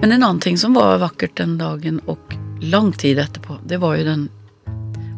[0.00, 2.18] Men en annen ting som var vakkert den dagen og
[2.60, 4.28] lang tid etterpå, det var jo den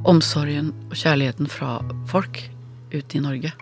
[0.05, 1.77] omsorgen og kjærligheten fra
[2.11, 2.41] folk
[2.91, 3.53] ute i Norge.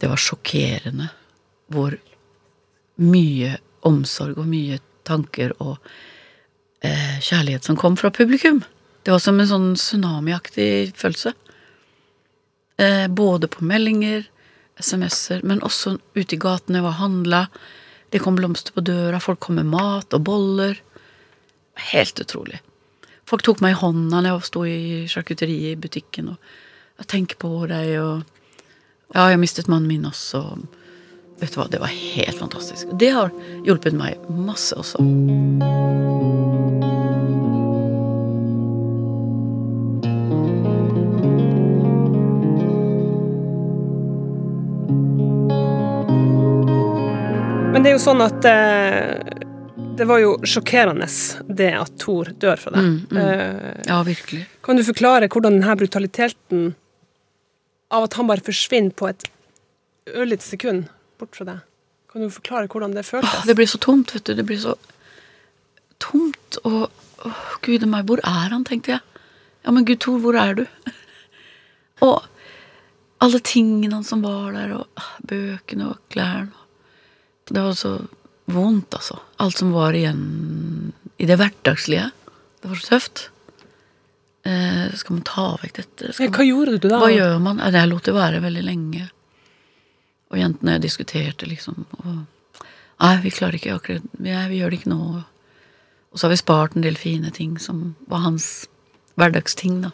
[0.00, 1.06] Det var sjokkerende
[1.70, 1.94] hvor
[2.98, 3.52] mye
[3.86, 5.76] omsorg og mye tanker og
[6.82, 8.58] eh, kjærlighet som kom fra publikum.
[9.06, 11.30] Det var som en sånn tsunamiaktig følelse.
[12.82, 14.26] Eh, både på meldinger,
[14.82, 17.44] SMS-er, men også ute i gatene og handla.
[18.12, 20.76] Det kom blomster på døra, folk kom med mat og boller.
[21.92, 22.60] Helt utrolig.
[23.28, 26.52] Folk tok meg i hånda når jeg sto i charkuteriet i butikken og
[27.00, 28.28] jeg tenker på deg og
[29.12, 30.40] Ja, jeg mistet mannen min også.
[31.40, 32.94] Vet du hva, det var helt fantastisk.
[32.96, 33.28] Det har
[33.66, 35.04] hjulpet meg masse også.
[47.72, 49.42] Men det er jo sånn at eh,
[49.96, 51.06] det var jo sjokkerende
[51.56, 52.84] det at Thor dør fra deg.
[52.84, 53.18] Mm, mm.
[53.22, 54.46] Eh, Ja, virkelig.
[54.62, 56.74] kan du forklare hvordan denne brutaliteten
[57.92, 59.24] av at han bare forsvinner på et
[60.12, 60.88] ørlite sekund
[61.20, 61.60] bort fra deg
[62.12, 63.40] Kan du forklare hvordan det føltes?
[63.40, 64.34] Åh, det blir så tomt, vet du.
[64.36, 64.74] Det blir så
[66.02, 66.90] tomt og
[67.24, 69.00] åh, Gud meg, hvor er han, tenkte jeg.
[69.64, 70.66] Ja, men Gud Thor, hvor er du?
[72.04, 72.26] og
[73.22, 76.52] alle tingene han som var der, og bøkene og klærne.
[77.50, 77.96] Det var så
[78.52, 79.18] vondt, altså.
[79.42, 82.10] Alt som var igjen i det hverdagslige.
[82.62, 83.28] Det var så tøft.
[84.42, 86.12] Eh, skal man ta vekk dette?
[86.18, 86.98] Ja, hva gjorde du da?
[87.02, 87.60] hva gjør man?
[87.62, 89.08] Ja, Jeg lot det være veldig lenge.
[90.32, 91.84] Og jentene diskuterte liksom.
[92.02, 92.24] Og,
[93.02, 95.22] nei, vi klarer ikke akkurat vi, vi gjør det ikke nå.
[96.12, 98.66] Og så har vi spart en del fine ting som var hans
[99.20, 99.92] hverdagsting, da.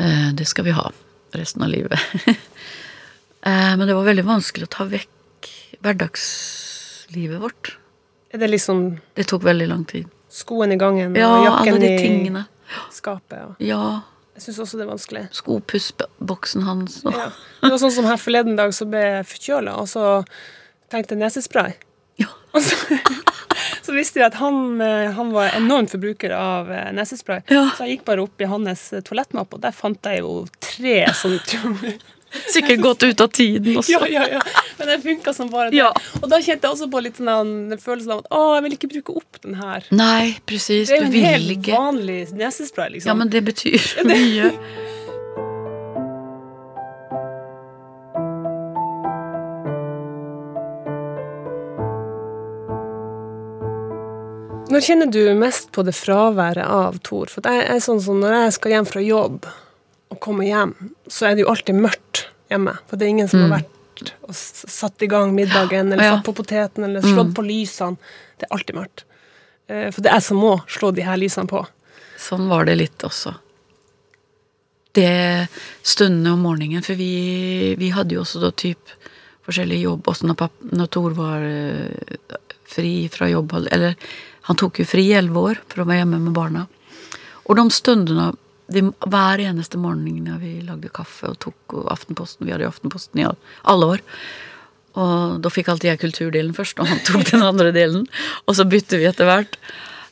[0.00, 0.88] Eh, det skal vi ha
[1.36, 2.00] resten av livet.
[3.46, 5.10] eh, men det var veldig vanskelig å ta vekk
[5.80, 7.76] hverdagslivet vårt.
[8.32, 10.06] Er det liksom Det tok veldig lang tid.
[10.30, 12.44] skoen i gangen Ja, jakken de i tingene.
[12.92, 13.38] skapet?
[13.48, 14.02] Og Ja,
[14.36, 15.28] jeg syns også det er vanskelig.
[15.32, 17.30] skopussboksen hans og Ja.
[17.62, 20.24] Det var sånn som her forleden dag så ble jeg forkjøla, og så
[20.90, 21.74] tenkte jeg nesespray.
[22.18, 22.26] Ja.
[22.52, 22.76] Og så,
[23.82, 27.42] så visste jeg at han, eh, han var enormt forbruker av eh, nesespray.
[27.48, 27.70] Ja.
[27.76, 31.06] Så jeg gikk bare opp i hans eh, toalettmappe, og der fant jeg jo tre
[31.14, 31.38] sånne
[32.30, 33.92] Sikkert gått ut av tiden også.
[33.92, 34.42] Ja, ja, ja.
[34.78, 35.80] Men det funka som bare det.
[35.80, 35.90] Ja.
[36.20, 38.76] Og da kjente jeg også på litt sånn en følelse av at å, jeg vil
[38.78, 39.86] ikke bruke opp den her.
[39.90, 40.88] Nei, precis.
[40.88, 41.74] Det er jo en helt ikke.
[41.74, 43.10] vanlig nesespray, liksom.
[43.10, 44.54] Ja, men det betyr mye.
[54.70, 57.26] Når kjenner du mest på det fraværet av Tor?
[57.32, 59.48] For jeg er sånn som når jeg skal hjem fra jobb
[60.10, 60.74] og komme hjem,
[61.08, 62.74] så er det jo alltid mørkt hjemme.
[62.88, 63.76] For det er ingen som har vært
[64.24, 66.14] og satt i gang middagen, eller Ja.
[66.16, 67.98] satt på poteten, eller slått på lysene.
[68.40, 69.04] Det er alltid mørkt.
[69.68, 71.66] Eh, For det er jeg som må slå de her lysene på.
[72.18, 73.34] Sånn var det litt også.
[74.92, 75.48] Det
[75.86, 78.90] stundene om morgenen, for vi, vi hadde jo også da typ
[79.46, 82.16] forskjellig jobb også når, papp, når Tor var eh,
[82.66, 83.52] fri fra jobb.
[83.70, 83.94] Eller
[84.48, 86.66] han tok jo fri i elleve år for å være hjemme med barna.
[87.46, 88.32] Og de stundene
[88.70, 92.70] de, hver eneste morgen når vi lagde kaffe og tok og Aftenposten Vi hadde jo
[92.72, 94.04] Aftenposten i all- alle år.
[95.00, 98.06] Og da fikk alltid jeg kulturdelen først, og han tok den andre delen.
[98.46, 99.54] Og så bytte vi etter hvert.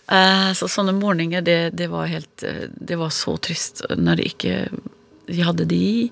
[0.09, 4.29] Eh, Så sånne morgener, det, det var helt eh, Det var så trist når de
[4.31, 4.55] ikke
[5.29, 6.11] de hadde de.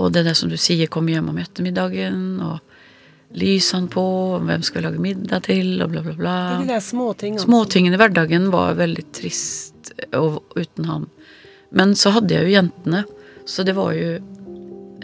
[0.00, 2.60] Og det er det som du sier, kom hjem om ettermiddagen, og
[3.34, 4.02] lysene på,
[4.38, 6.34] og hvem skal vi lage middag til, og bla, bla, bla.
[6.48, 7.42] Det er de der småtingene.
[7.44, 11.04] Småtingene i hverdagen var veldig trist og, uten han.
[11.70, 13.04] Men så hadde jeg jo jentene,
[13.46, 14.18] så det var jo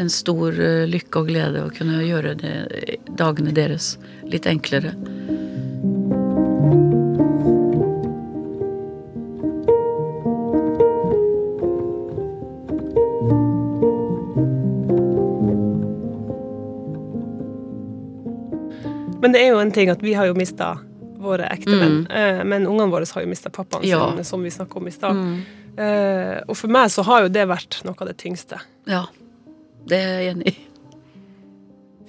[0.01, 2.55] en stor eh, lykke og glede å kunne gjøre det,
[3.19, 3.97] dagene deres
[4.31, 4.95] litt enklere.
[19.21, 20.75] Men det er jo en ting at vi har jo mista
[21.21, 22.47] våre ektemenn, Mm.
[22.49, 24.15] men ungene våre har jo mista pappaen Ja.
[24.17, 25.17] sin, som vi snakka om i stad.
[25.79, 28.59] Eh, og for meg så har jo det vært noe av det tyngste.
[28.91, 29.05] Ja,
[29.87, 30.57] det er jeg enig i.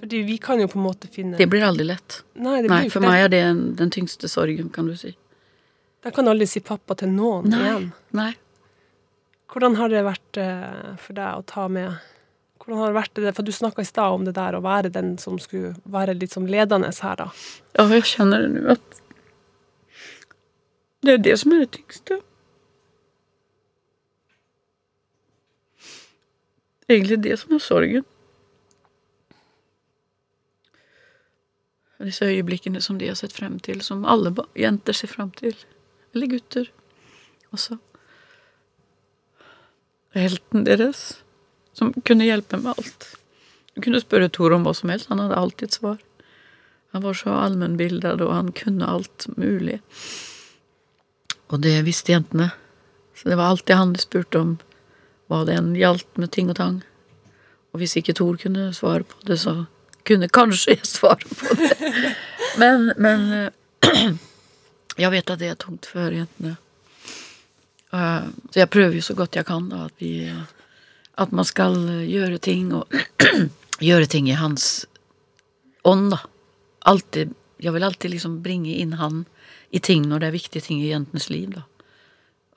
[0.01, 2.23] Fordi vi kan jo på en måte finne Det blir aldri lett.
[2.33, 5.15] Nei, det blir Nei, for meg er det en- den tyngste sorgen, kan du si.
[6.03, 7.59] Jeg kan aldri si pappa til noen Nei.
[7.59, 7.91] igjen.
[8.11, 8.33] Nei.
[9.51, 11.99] Hvordan har det vært eh, for deg å ta med
[12.61, 13.35] hvordan har det vært det?
[13.35, 16.31] For Du snakka i stad om det der å være den som skulle være litt
[16.31, 17.31] som ledende her, da.
[17.77, 19.01] Ja, jeg kjenner det nå at
[21.03, 22.21] det er det som er det tyngste.
[26.91, 28.07] Egentlig det som er sorgen.
[32.01, 35.55] Disse øyeblikkene som de har sett frem til, som alle jenter ser frem til.
[36.11, 36.67] Eller gutter
[37.53, 37.77] også.
[40.17, 41.21] Helten deres,
[41.77, 43.11] som kunne hjelpe med alt.
[43.75, 46.01] Du kunne spørre Tor om hva som helst, han hadde alltid et svar.
[46.91, 49.79] Han var så allmennbildet, og han kunne alt mulig.
[51.47, 52.49] Og det visste jentene.
[53.15, 54.57] Så det var alltid han de spurte om
[55.31, 56.81] hva det enn gjaldt med ting og tang.
[57.71, 59.63] Og hvis ikke Tor kunne svare på det, så
[60.07, 61.71] kunne kanskje jeg svare på det.
[62.59, 64.09] Men, men eh,
[64.99, 66.57] jeg vet at det er tungt for jentene.
[67.95, 70.27] Eh, Så jeg prøver jo så godt jeg kan da, at, vi,
[71.15, 72.91] at man skal eh, gjøre ting og
[73.79, 74.83] gjøre ting i hans
[75.87, 76.19] ånd, da.
[76.91, 77.31] Alltid,
[77.63, 79.23] jeg vil alltid liksom bringe inn han
[79.71, 81.63] i ting når det er viktige ting i jentenes liv, da.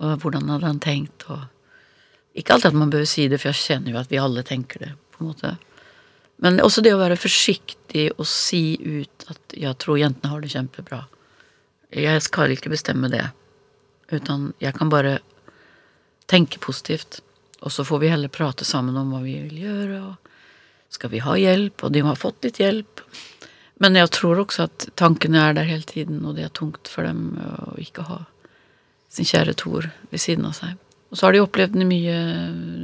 [0.02, 1.46] Og hvordan hadde han tenkt, og
[2.34, 4.82] Ikke alltid at man bør si det, for jeg kjenner jo at vi alle tenker
[4.82, 5.54] det, på en måte.
[6.42, 10.50] Men også det å være forsiktig og si ut at jeg tror jentene har det
[10.54, 11.04] kjempebra.
[11.94, 13.22] Jeg skal ikke bestemme det,
[14.10, 15.20] utan jeg kan bare
[16.30, 17.20] tenke positivt.
[17.64, 21.22] Og så får vi heller prate sammen om hva vi vil gjøre, og skal vi
[21.24, 23.02] ha hjelp, og de har fått litt hjelp.
[23.82, 27.06] Men jeg tror også at tankene er der hele tiden, og det er tungt for
[27.06, 28.20] dem å ikke ha
[29.14, 30.83] sin kjære Tor ved siden av seg.
[31.14, 32.14] Og så har de opplevd mye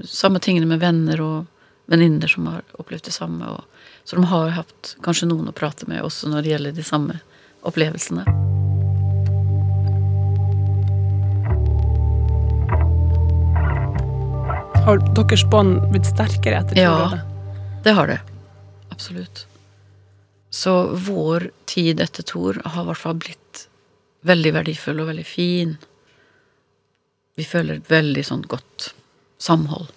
[0.06, 1.48] samme tingene med venner og
[1.90, 3.42] venninner som har opplevd det samme.
[3.42, 6.84] Og, så de har hatt kanskje noen å prate med også når det gjelder de
[6.86, 7.16] samme
[7.66, 8.22] opplevelsene.
[14.86, 16.94] Har deres bånd blitt sterkere etter Ja.
[16.94, 17.20] Tor Røde?
[17.82, 18.20] Det har det.
[18.94, 19.46] Absolutt.
[20.54, 23.66] Så vår tid etter Tor har i hvert fall blitt
[24.22, 25.80] veldig verdifull og veldig fin.
[27.40, 28.90] Vi føler et veldig sånn godt
[29.40, 29.88] samhold.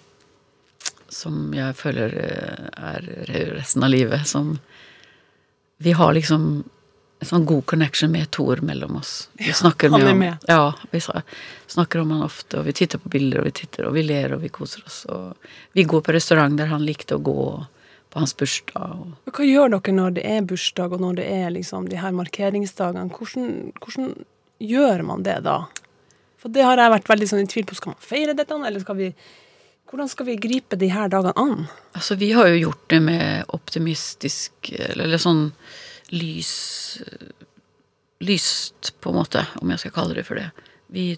[1.12, 3.10] Som jeg føler eh, er
[3.52, 4.24] resten av livet.
[4.30, 4.54] Som
[5.84, 6.46] Vi har liksom
[7.20, 9.28] en sånn god connection med Tor mellom oss.
[9.36, 10.48] Vi snakker han mye er om, med.
[10.48, 13.96] Ja, vi snakker om han ofte, og vi titter på bilder, og vi titter, og
[13.96, 15.02] vi ler, og vi koser oss.
[15.12, 17.38] Og vi går på restaurant der han likte å gå
[18.08, 19.04] på hans bursdag.
[19.28, 22.16] Og Hva gjør dere når det er bursdag, og når det er liksom de her
[22.16, 23.12] markeringsdagene?
[23.12, 24.12] Hvordan, hvordan
[24.64, 25.64] gjør man det da?
[26.44, 27.76] For det har jeg vært veldig sånn i tvil på.
[27.78, 29.10] Skal man feire dette, eller skal vi
[29.88, 31.66] Hvordan skal vi gripe de her dagene an?
[31.94, 35.44] Altså, vi har jo gjort det med optimistisk Eller, eller sånn
[36.12, 36.50] lys
[38.24, 40.46] Lyst, på en måte, om jeg skal kalle det for det.
[40.94, 41.10] Vi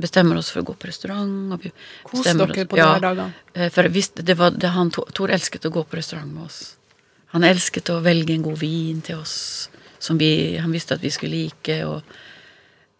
[0.00, 1.52] bestemmer oss for å gå på restaurant.
[1.54, 1.70] Og vi
[2.08, 3.34] Kos dere oss- på de her dagene.
[3.54, 6.48] Eh, For jeg visste, det var, det, han, Tor elsket å gå på restaurant med
[6.48, 6.76] oss.
[7.36, 11.10] Han elsket å velge en god vin til oss, som vi, han visste at vi
[11.10, 11.78] skulle like.
[11.86, 12.02] og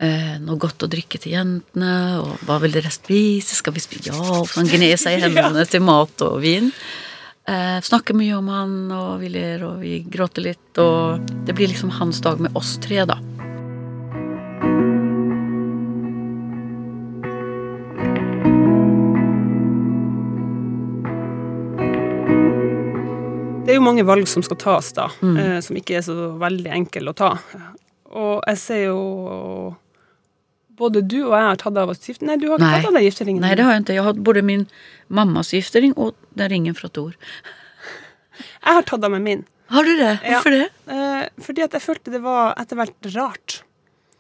[0.03, 1.93] eh, Noe godt å drikke til jentene.
[2.21, 3.55] og Hva vil dere spise?
[3.59, 4.11] Skal vi spise?
[4.11, 6.73] Ja, så han gned seg i hendene til mat og vin.
[7.49, 10.79] Eh, snakker mye om han, og vi ler og vi gråter litt.
[10.83, 13.19] Og det blir liksom hans dag med oss tre, da.
[23.63, 25.37] Det er jo mange valg som skal tas, da, Mm.
[25.39, 27.39] eh, som ikke er så veldig enkle å ta.
[28.11, 29.77] Og jeg ser jo
[30.79, 32.23] Både du og jeg har tatt av oss gift...
[32.25, 32.79] Nei, du har ikke Nei.
[32.81, 33.43] tatt av deg gifteringen.
[33.45, 33.93] Nei, det har jeg ikke.
[33.97, 34.63] Jeg har hatt både min
[35.13, 37.13] mammas giftering og den ringen fra Tor.
[38.65, 39.43] Jeg har tatt av meg min.
[39.73, 40.15] Har du det?
[40.25, 40.39] Ja.
[40.39, 40.65] Hvorfor det?
[40.93, 43.59] Eh, fordi at jeg følte det var etter hvert rart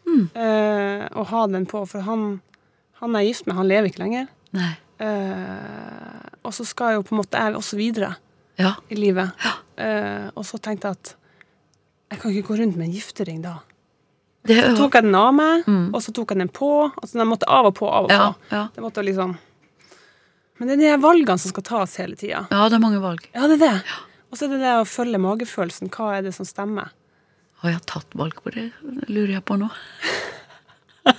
[0.02, 0.24] Mm.
[0.34, 1.84] eh, å ha den på.
[1.88, 2.40] For han,
[3.00, 4.26] han er gift med, han lever ikke lenger.
[4.52, 4.72] Nei.
[5.02, 8.14] Eh, og så skal jo på en måte jeg også videre
[8.60, 8.74] Ja.
[8.90, 9.30] i livet.
[9.78, 11.14] Eh, og så tenkte jeg at
[12.12, 13.54] jeg kan ikke gå rundt med en giftering da.
[14.44, 15.94] Det, Så tok jeg den av meg, Mm.
[15.94, 16.68] og så tok jeg den på.
[16.98, 18.54] Altså den måtte av og på, av og ja, på.
[18.56, 18.62] ja.
[18.74, 19.36] Det måtte liksom
[20.58, 22.46] Men det er de valgene som skal tas hele tida.
[22.50, 23.28] ja, det er mange valg.
[23.34, 23.82] Ja, det er det.
[24.32, 25.90] Og så er det det å følge magefølelsen.
[25.90, 26.90] Hva er det som stemmer?
[27.62, 28.72] Har jeg tatt valg på det,
[29.08, 29.68] lurer jeg på nå.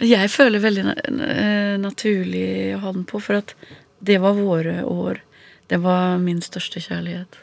[0.00, 2.44] jeg føler veldig eh, naturlig
[2.76, 3.54] å ha den på, for at
[4.00, 5.20] det var våre år.
[5.68, 7.40] Det var min største kjærlighet.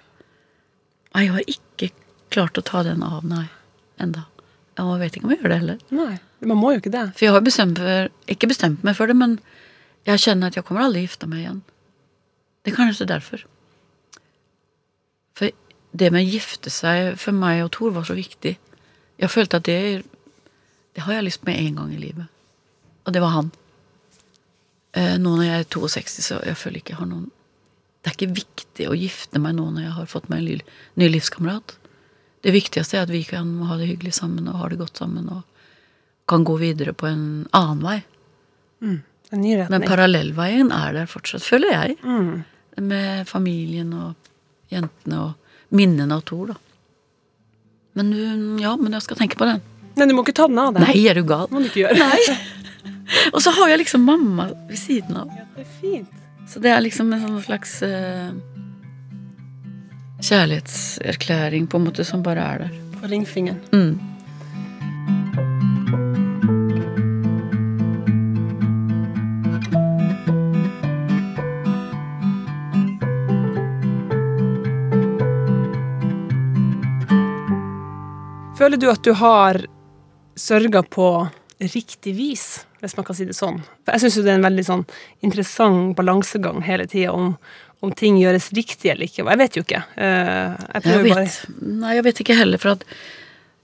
[1.16, 1.92] Jeg har ikke
[2.34, 3.46] klart å ta den av, nei.
[4.02, 4.26] Enda.
[4.76, 5.84] Jeg vet ikke om jeg gjør det heller.
[5.96, 6.16] Nei,
[6.52, 7.06] man må jo ikke det.
[7.16, 9.38] For jeg har bestemt for, ikke bestemt meg for det, men
[10.06, 11.62] jeg kjenner at jeg kommer aldri gifte meg igjen.
[12.66, 13.46] Det er kanskje derfor.
[15.38, 15.54] For
[15.96, 18.56] det med å gifte seg for meg og Thor var så viktig.
[19.22, 20.04] Jeg følte at det,
[20.96, 22.28] det har jeg lyst med en gang i livet.
[23.06, 23.52] Og det var han.
[24.96, 27.32] Eh, nå når jeg er 62, så jeg føler ikke jeg har noen
[28.04, 30.62] Det er ikke viktig å gifte meg nå når jeg har fått meg en
[31.02, 31.74] ny livskamerat.
[32.46, 35.30] Det viktigste er at vi kan ha det hyggelig sammen og ha det godt sammen.
[35.34, 35.44] og
[36.28, 38.00] kan gå videre på en annen vei.
[38.86, 39.74] En ny retning.
[39.74, 41.98] Men parallellveien er der fortsatt, føler jeg.
[42.04, 42.44] Mm.
[42.86, 46.58] Med familien og jentene og minnene av Tor, da.
[47.96, 48.20] Men du,
[48.60, 49.62] ja, men jeg skal tenke på den.
[49.96, 50.84] Men du må ikke ta den av deg.
[50.84, 51.48] Nei, er du gal?
[51.54, 51.96] Må du ikke gjøre.
[52.02, 52.38] Nei.
[53.32, 55.32] Og så har jeg liksom mamma ved siden av.
[55.38, 56.22] Ja, det er fint.
[56.50, 58.34] Så det er liksom en sånn slags eh,
[60.24, 62.76] kjærlighetserklæring på en måte som bare er der.
[63.00, 63.62] På ringfingeren.
[63.72, 64.00] Mm.
[78.56, 79.60] Føler du at du har
[80.40, 81.28] sørga på
[81.60, 83.60] riktig vis, hvis man kan si det sånn?
[83.84, 84.86] For jeg syns det er en veldig sånn
[85.24, 87.36] interessant balansegang hele tida om,
[87.86, 89.24] om ting gjøres riktig eller ikke.
[89.26, 89.84] Jeg vet jo ikke.
[89.96, 92.84] Eh, Jeg Jeg vet, nei, jeg vet ikke heller, for at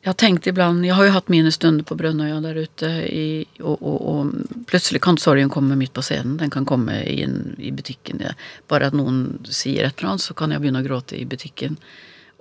[0.01, 3.45] jeg har tenkt iblant Jeg har jo hatt mine stunder på Brønnøya der ute, i,
[3.61, 6.39] og, og, og plutselig kan sorgen komme midt på scenen.
[6.41, 8.23] Den kan komme inn i butikken.
[8.67, 11.77] Bare at noen sier et eller annet, så kan jeg begynne å gråte i butikken.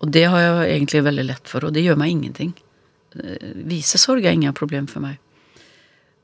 [0.00, 2.54] Og det har jeg egentlig veldig lett for, og det gjør meg ingenting.
[3.12, 5.18] Vise Visesorg er ingen problem for meg.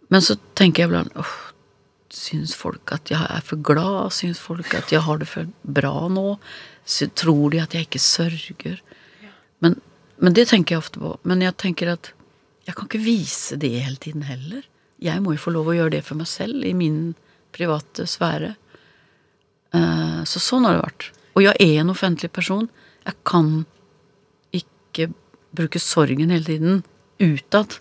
[0.08, 1.34] Men så tenker jeg iblant åh,
[2.12, 4.12] Syns folk at jeg er for glad?
[4.14, 6.36] Syns folk at jeg har det for bra nå?
[7.18, 8.80] Tror de at jeg ikke sørger?
[9.64, 9.80] Men,
[10.22, 11.16] men det tenker jeg ofte på.
[11.26, 12.12] Men jeg tenker at
[12.66, 14.62] jeg kan ikke vise det hele tiden heller.
[15.02, 17.14] Jeg må jo få lov å gjøre det for meg selv, i min
[17.54, 18.54] private sfære.
[19.74, 21.08] Eh, Så sånn har det vært.
[21.36, 22.68] Og jeg er en offentlig person.
[23.06, 23.50] Jeg kan
[24.56, 25.10] ikke
[25.56, 26.82] bruke sorgen hele tiden
[27.22, 27.78] utad.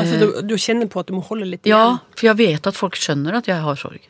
[0.00, 2.78] Altså, du, du kjenner på at du må holde litt Ja, for jeg vet at
[2.78, 4.08] folk skjønner at jeg har sorg.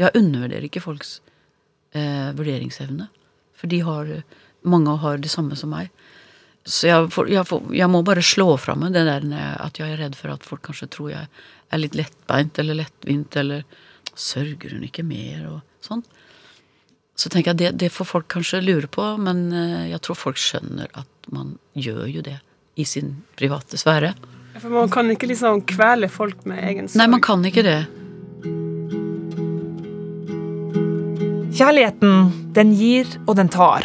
[0.00, 1.18] Jeg undervurderer ikke folks
[1.96, 3.08] eh, vurderingsevne.
[3.56, 4.10] For de har,
[4.68, 5.90] mange har det samme som meg.
[6.66, 9.26] Så jeg, får, jeg, får, jeg må bare slå fra meg det der
[9.62, 11.28] at jeg er redd for at folk kanskje tror jeg
[11.70, 13.62] er litt lettbeint eller lettvint, eller
[14.16, 16.02] sørger hun ikke mer, og sånn.
[17.16, 20.40] Så tenker jeg det, det får folk kanskje lure på, men eh, jeg tror folk
[20.40, 22.38] skjønner at man gjør jo det
[22.76, 24.12] i sin private sfære.
[24.60, 27.00] For man kan ikke liksom kvele folk med egen sorg.
[27.00, 27.80] Nei, man kan ikke det.
[31.56, 33.84] Kjærligheten, den gir og den tar.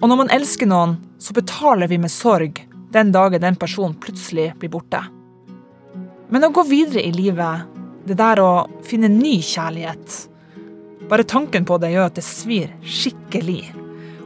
[0.00, 2.60] Og når man elsker noen, så betaler vi med sorg
[2.92, 5.02] den dagen den personen plutselig blir borte.
[6.32, 7.68] Men å gå videre i livet,
[8.08, 8.50] det der å
[8.86, 10.26] finne ny kjærlighet,
[11.08, 13.60] Bare tanken på det gjør at det svir skikkelig.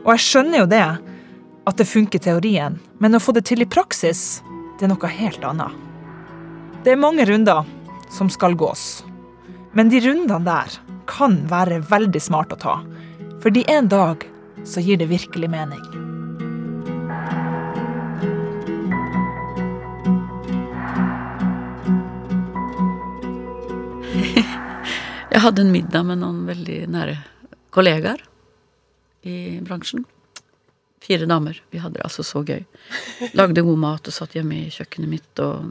[0.00, 0.84] Og jeg skjønner jo det,
[1.68, 4.40] at det funker i teorien, men å få det til i praksis,
[4.80, 5.72] det er noe helt annet.
[6.80, 7.66] Det er mange runder
[8.08, 9.02] som skal gås.
[9.76, 10.78] Men de rundene der
[11.10, 12.76] kan være veldig smart å ta.
[13.44, 14.24] Fordi en dag
[14.64, 15.82] så gir det virkelig mening.
[25.30, 27.18] Jeg hadde en middag med noen veldig nære
[27.76, 28.24] kollegaer
[29.28, 30.08] i bransjen.
[31.00, 31.62] Fire damer.
[31.72, 32.64] Vi hadde det altså så gøy.
[33.38, 35.70] Lagde god mat og satt hjemme i kjøkkenet mitt og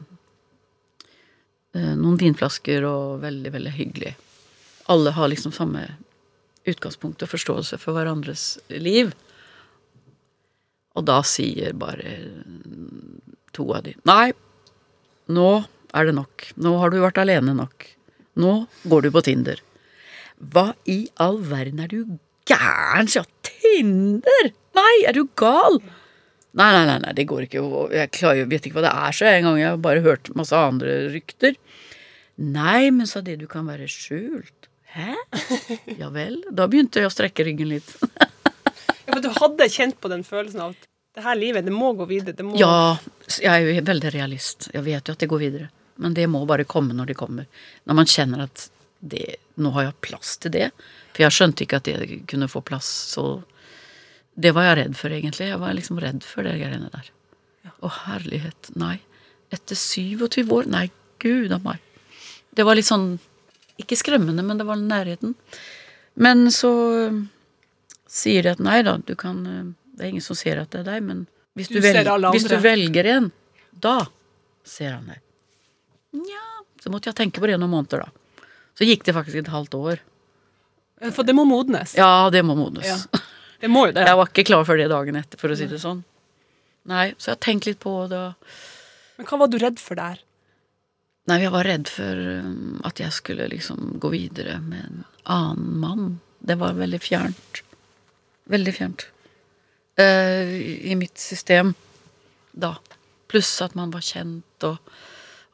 [1.77, 4.15] eh, Noen vinflasker og veldig, veldig hyggelig.
[4.89, 5.85] Alle har liksom samme
[6.69, 9.13] utgangspunkt og forståelse for hverandres liv.
[10.97, 12.17] Og da sier bare
[13.55, 14.31] to av de Nei,
[15.29, 15.49] nå
[15.93, 16.49] er det nok.
[16.57, 17.85] Nå har du vært alene nok.
[18.39, 18.53] Nå
[18.89, 19.61] går du på Tinder.
[20.39, 22.17] Hva i all verden er du
[22.49, 24.51] gæren, sa Tinder?
[24.79, 25.79] Nei, er du gal?
[26.59, 27.63] Nei, nei, nei, nei det går ikke.
[27.93, 30.31] Jeg klarer, vet ikke hva det er, så jeg en gang jeg har bare hørt
[30.39, 31.59] masse andre rykter.
[32.39, 34.69] Nei, men sa det du kan være skjult.
[34.95, 35.13] Hæ?
[35.99, 36.39] Ja vel.
[36.55, 37.95] Da begynte jeg å strekke ryggen litt.
[39.09, 40.83] Ja, for du hadde kjent på den følelsen av at
[41.17, 42.35] det her livet, det må gå videre.
[42.37, 42.51] Det må...
[42.61, 42.99] Ja,
[43.41, 44.67] jeg er jo veldig realist.
[44.69, 45.69] Jeg vet jo at det går videre.
[45.97, 47.47] Men det må bare komme når det kommer.
[47.89, 48.67] Når man kjenner at
[48.99, 50.67] det, nå har jeg plass til det.
[51.09, 53.25] For jeg skjønte ikke at det kunne få plass, så
[54.39, 55.49] Det var jeg redd for, egentlig.
[55.51, 57.09] Jeg var liksom redd for det greiene der.
[57.83, 58.71] Å, herlighet.
[58.79, 58.97] Nei.
[59.53, 60.69] Etter 27 år?
[60.71, 60.85] Nei,
[61.21, 61.81] gud a meg.
[62.55, 63.11] Det var litt sånn
[63.79, 65.35] Ikke skremmende, men det var nærheten.
[66.19, 66.71] Men så
[67.07, 67.19] øh,
[68.09, 70.81] sier de at nei da, du kan øh, Det er ingen som ser at det
[70.81, 71.21] er deg, men
[71.55, 73.31] hvis du, Du velger, hvis du velger en,
[73.71, 73.97] da
[74.67, 75.23] ser han deg.
[76.19, 76.43] Nja
[76.83, 78.45] Så måtte jeg tenke på det noen måneder, da.
[78.79, 80.03] Så gikk det faktisk et halvt år.
[81.15, 81.95] For det må modnes.
[81.99, 82.87] Ja, det må modnes.
[82.87, 83.19] Ja.
[83.59, 84.05] Det må jo det.
[84.07, 86.01] Jeg var ikke klar for det dagen etter, for å si det sånn.
[86.89, 88.23] Nei, så jeg har tenkt litt på det.
[89.19, 90.21] Men hva var du redd for der?
[91.29, 95.75] Nei, jeg var redd for um, at jeg skulle liksom gå videre med en annen
[95.83, 96.07] mann.
[96.39, 97.61] Det var veldig fjernt.
[98.49, 99.05] Veldig fjernt.
[99.99, 100.55] Uh,
[100.89, 101.75] I mitt system
[102.55, 102.77] da.
[103.29, 104.79] Pluss at man var kjent og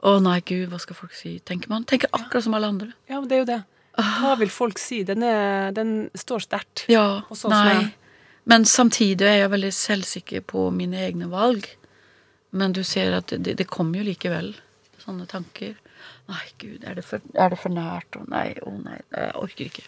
[0.06, 1.39] Å nei, gud, hva skal folk si?
[1.41, 1.82] Tenker man.
[1.89, 2.91] Tenker akkurat som alle andre.
[3.10, 3.62] Ja, men det er jo det.
[3.96, 5.04] Hva vil folk si?
[5.08, 6.86] Den, er, den står sterkt.
[6.91, 7.93] Ja, nei.
[8.46, 11.66] Men samtidig er jeg veldig selvsikker på mine egne valg.
[12.56, 14.54] Men du ser at det, det kommer jo likevel
[15.02, 15.74] sånne tanker.
[16.32, 18.18] Nei, gud, er det for, er det for nært?
[18.18, 19.86] Å nei, å nei, jeg orker ikke.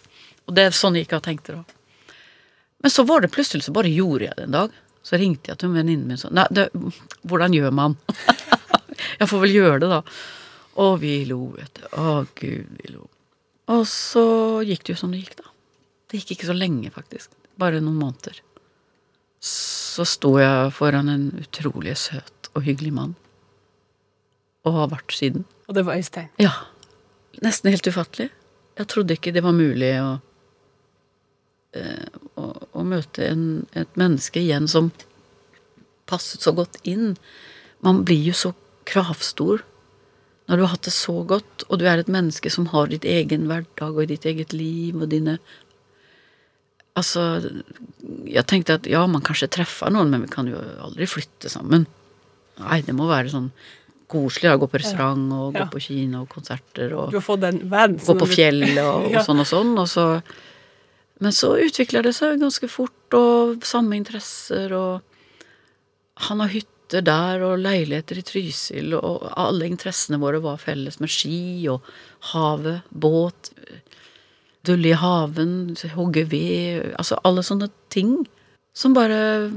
[0.48, 2.14] Og det er sånn jeg ikke har tenkt det da.
[2.78, 4.76] Men så var det plutselig så bare gjorde jeg det en dag.
[5.02, 6.68] Så ringte jeg til venninnen min sånn Nei, det,
[7.26, 7.96] hvordan gjør man?
[9.20, 10.02] jeg får vel gjøre det, da.
[10.84, 11.86] Og vi lo, vet du.
[11.98, 13.08] Å, gud, vi lo.
[13.68, 14.24] Og så
[14.64, 15.50] gikk det jo som det gikk, da.
[16.08, 17.34] Det gikk ikke så lenge, faktisk.
[17.60, 18.40] Bare noen måneder.
[19.44, 23.14] Så sto jeg foran en utrolig søt og hyggelig mann.
[24.66, 25.44] Og har vært siden.
[25.68, 26.30] Og det var Øystein.
[26.40, 26.54] Ja.
[27.44, 28.30] Nesten helt ufattelig.
[28.78, 30.10] Jeg trodde ikke det var mulig å,
[31.76, 33.44] eh, å, å møte en,
[33.78, 34.90] et menneske igjen som
[36.08, 37.16] passet så godt inn.
[37.84, 38.54] Man blir jo så
[38.88, 39.62] kravstor
[40.48, 43.04] når du har hatt det så godt, og du er et menneske som har ditt
[43.04, 45.38] egen hverdag og ditt eget liv og dine
[46.98, 47.22] Altså,
[48.26, 51.84] jeg tenkte at ja, man kanskje treffer noen, men vi kan jo aldri flytte sammen.
[52.58, 53.52] Nei, det må være sånn
[54.10, 57.44] koselig å gå på restaurant og gå på kino og konserter og Du har fått
[57.46, 57.98] en venn.
[58.00, 59.72] gå på fjellet og, og sånn og sånn.
[59.78, 60.06] Og så,
[61.22, 66.50] men så utvikler det seg ganske fort, og samme interesser, og han har
[66.88, 71.84] hytter der og leiligheter i Trysil, og alle interessene våre var felles med ski og
[72.32, 73.52] havet, båt,
[74.64, 78.26] dulle i haven, hogge ved, altså alle sånne ting
[78.74, 79.50] som bare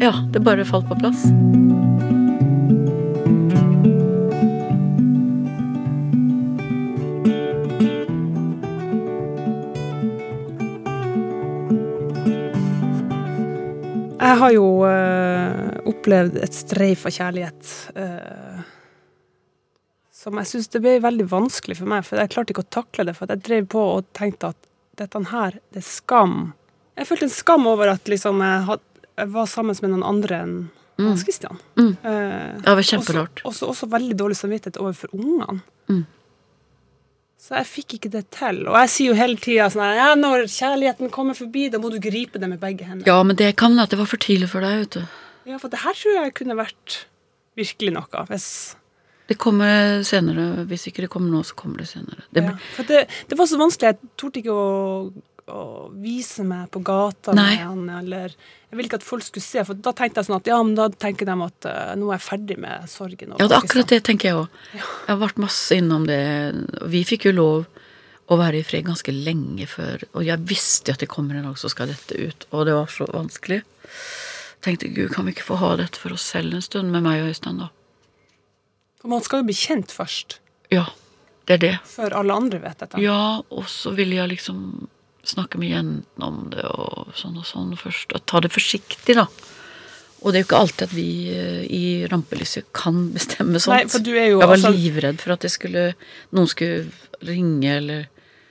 [0.00, 1.22] Ja, det bare falt på plass.
[14.24, 18.62] Jeg har jo eh, opplevd et streif av kjærlighet eh,
[20.24, 23.04] som jeg syns det ble veldig vanskelig for meg, for jeg klarte ikke å takle
[23.08, 23.16] det.
[23.18, 26.38] For jeg drev på og tenkte at dette her, det er skam.
[26.94, 28.84] Jeg følte en skam over at liksom jeg, had,
[29.18, 30.56] jeg var sammen med noen andre enn
[31.02, 31.58] Hans Christian.
[31.74, 31.96] Mm.
[32.06, 33.40] Eh, Det var kjemperart.
[33.42, 35.58] Også, også, også veldig dårlig samvittighet overfor ungene.
[35.90, 36.04] Mm.
[37.44, 38.62] Så jeg fikk ikke det til.
[38.70, 41.98] Og jeg sier jo hele tida sånn ja, når kjærligheten kommer forbi, da må du
[42.00, 43.04] gripe det med begge hender.
[43.10, 45.18] Ja, men det kan at det var for tidlig for deg, vet du.
[45.48, 47.04] Ja, for det her tror jeg kunne vært
[47.58, 48.24] virkelig noe.
[48.30, 48.48] Hvis,
[49.28, 50.64] Det kommer senere.
[50.68, 52.26] Hvis ikke det kommer nå, så kommer det senere.
[52.30, 52.56] Det, ja.
[52.76, 53.94] For det, det var så vanskelig.
[53.94, 54.74] Jeg torde ikke å,
[55.54, 55.62] å
[56.00, 57.54] vise meg på gata Nei.
[57.54, 60.40] med han, eller Jeg ville ikke at folk skulle se, for da tenkte jeg sånn
[60.40, 63.32] at ja, men da tenker de at uh, nå er jeg ferdig med sorgen.
[63.32, 64.60] og Ja, det er akkurat det tenker jeg òg.
[64.74, 66.20] Jeg har vært masse innom det.
[66.90, 67.82] Vi fikk jo lov
[68.32, 71.50] å være i fred ganske lenge før, og jeg visste jo at det kommer en
[71.50, 73.60] dag så skal dette ut, og det var så vanskelig.
[74.64, 77.20] Tenkte gud, kan vi ikke få ha dette for oss selv en stund, med meg
[77.22, 77.66] og Øystein, da?
[79.02, 80.38] For man skal jo bli kjent først,
[80.72, 80.86] Ja,
[81.46, 81.74] det er det.
[81.84, 83.00] før alle andre vet dette.
[83.04, 84.88] Ja, og så ville jeg liksom
[85.24, 88.12] snakke med jentene om det og sånn og sånn først.
[88.16, 89.26] Og ta det forsiktig, da.
[90.24, 93.76] Og det er jo ikke alltid at vi eh, i rampelyset kan bestemme sånt.
[93.76, 95.94] Nei, for du er jo jeg var altså- livredd for at skulle,
[96.32, 96.88] noen skulle
[97.20, 98.06] ringe eller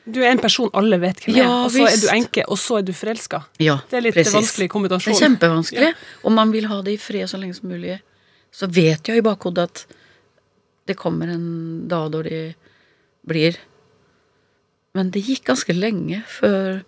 [0.05, 2.79] Du er en person alle vet hvem er, og så er du enke, og så
[2.81, 3.39] er du forelska.
[3.63, 4.33] Ja, Det er litt precis.
[4.35, 5.13] vanskelig kombinasjon.
[5.13, 5.91] Det er kjempevanskelig.
[6.23, 8.01] Og man vil ha det i fred så lenge som mulig.
[8.51, 9.85] Så vet jeg i bakhodet at
[10.87, 12.55] det kommer en dag da det
[13.25, 13.55] blir
[14.93, 16.83] Men det gikk ganske lenge før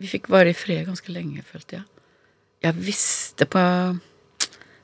[0.00, 1.84] Vi fikk være i fred ganske lenge, følte jeg.
[2.64, 3.60] Jeg visste på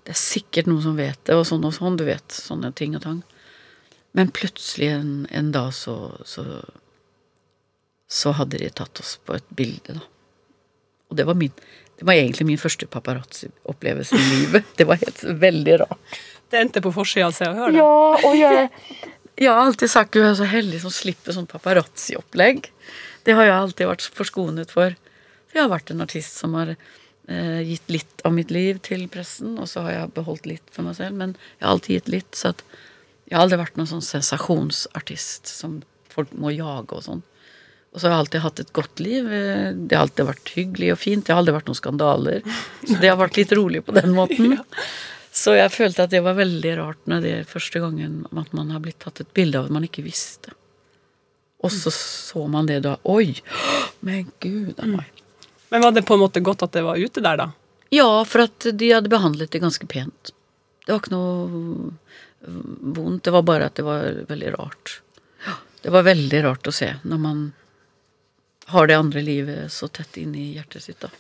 [0.05, 2.28] Det er sikkert noen som vet det, og sånn og sånn, du vet.
[2.28, 3.22] Sånne ting og tang.
[4.12, 5.95] Men plutselig en, en dag så,
[6.28, 6.45] så
[8.13, 10.05] Så hadde de tatt oss på et bilde, da.
[11.13, 11.53] Og det var, min,
[12.01, 14.69] det var egentlig min første paparazzi-opplevelse i livet.
[14.79, 16.21] Det var helt veldig rart.
[16.53, 17.73] Det endte på forsida av Se og Hør.
[17.73, 17.81] det.
[17.81, 18.71] Ja, og jeg
[19.41, 22.67] Jeg har alltid sagt at jeg er så heldig som slipper sånn paparazzi-opplegg.
[23.25, 24.93] Det har jeg alltid vært forskonet for.
[25.49, 29.07] For jeg har vært en artist som har eh, gitt litt av mitt liv til
[29.13, 32.13] pressen, og så har jeg beholdt litt for meg selv, men jeg har alltid gitt
[32.13, 32.65] litt, så at
[33.29, 35.81] jeg har aldri vært noen sånn sensasjonsartist som
[36.13, 37.23] folk må jage og sånn.
[37.93, 39.26] Og så har jeg alltid hatt et godt liv.
[39.28, 41.26] Det har alltid vært hyggelig og fint.
[41.26, 42.47] Det har aldri vært noen skandaler.
[42.88, 44.57] Så det har vært litt rolig på den måten.
[45.32, 48.82] Så jeg følte at det var veldig rart når det første gangen at man har
[48.84, 50.53] blitt tatt et bilde av at man ikke visste.
[51.64, 52.99] Og så så man det da.
[53.09, 53.38] Oi!
[54.05, 55.22] Men gud a meg.
[55.72, 57.49] Men var det på en måte godt at det var ute der, da?
[57.95, 60.34] Ja, for at de hadde behandlet det ganske pent.
[60.84, 61.95] Det var ikke noe
[62.43, 63.24] vondt.
[63.24, 64.99] Det var bare at det var veldig rart.
[65.82, 67.43] Det var veldig rart å se når man
[68.67, 71.11] har det andre livet så tett inn i hjertet sitt, da.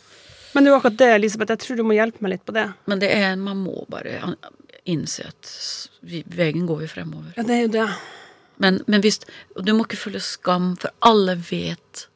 [0.52, 1.54] Men det er jo akkurat det, Elisabeth.
[1.54, 2.66] Jeg tror du må hjelpe meg litt på det.
[2.90, 4.34] Men det er, man må bare
[4.88, 5.52] innse at
[6.02, 7.32] veien går jo fremover.
[7.38, 7.86] Ja, det er jo det.
[8.62, 9.22] Men, men hvis,
[9.56, 12.06] du må ikke føle skam, for alle vet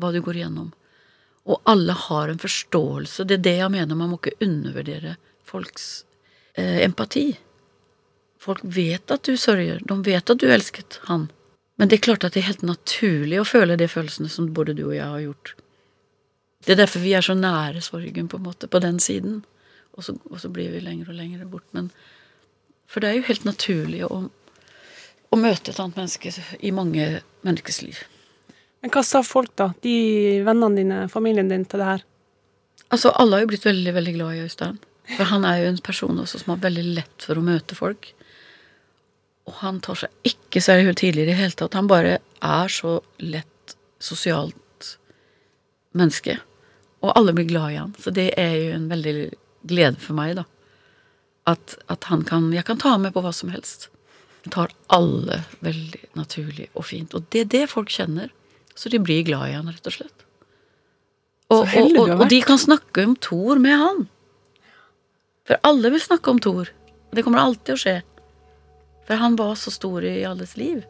[0.00, 0.70] hva du går igjennom.
[1.50, 3.26] Og alle har en forståelse.
[3.26, 3.98] Det er det jeg mener.
[3.98, 5.16] Man må ikke undervurdere
[5.48, 6.04] folks
[6.54, 7.32] eh, empati.
[8.40, 9.82] Folk vet at du sørger.
[9.84, 11.28] De vet at du elsket han.
[11.80, 14.74] Men det er klart at det er helt naturlig å føle de følelsene som både
[14.76, 15.54] du og jeg har gjort.
[16.66, 19.38] Det er derfor vi er så nære sorgen, på en måte, på den siden.
[19.96, 21.64] Og så, og så blir vi lenger og lenger bort.
[21.72, 21.88] Men,
[22.84, 24.20] for det er jo helt naturlig å,
[25.32, 27.08] å møte et annet menneske i mange
[27.48, 28.04] menneskers liv.
[28.84, 29.70] Men hva sa folk, da?
[29.80, 29.96] De
[30.44, 32.06] vennene dine, familien din, til det her?
[32.90, 34.80] Altså, alle har jo blitt veldig, veldig glad i Øystein.
[35.16, 38.12] For han er jo en person også som har veldig lett for å møte folk.
[39.50, 41.74] Og han tar seg ikke særlig tidligere i det hele tatt.
[41.78, 44.90] Han bare er så lett sosialt
[45.96, 46.38] menneske.
[47.02, 47.94] Og alle blir glad i han.
[47.98, 49.14] Så det er jo en veldig
[49.70, 50.46] glede for meg, da.
[51.50, 53.88] At, at han kan Jeg kan ta ham med på hva som helst.
[54.44, 57.16] Han tar alle veldig naturlig og fint.
[57.16, 58.30] Og det er det folk kjenner.
[58.76, 60.26] Så de blir glad i han, rett og slett.
[61.50, 64.04] Og, og, og, og de kan snakke om Thor med han.
[65.48, 66.70] For alle vil snakke om Thor.
[67.10, 67.96] Det kommer alltid å skje.
[69.10, 70.84] For han var så stor i alles liv.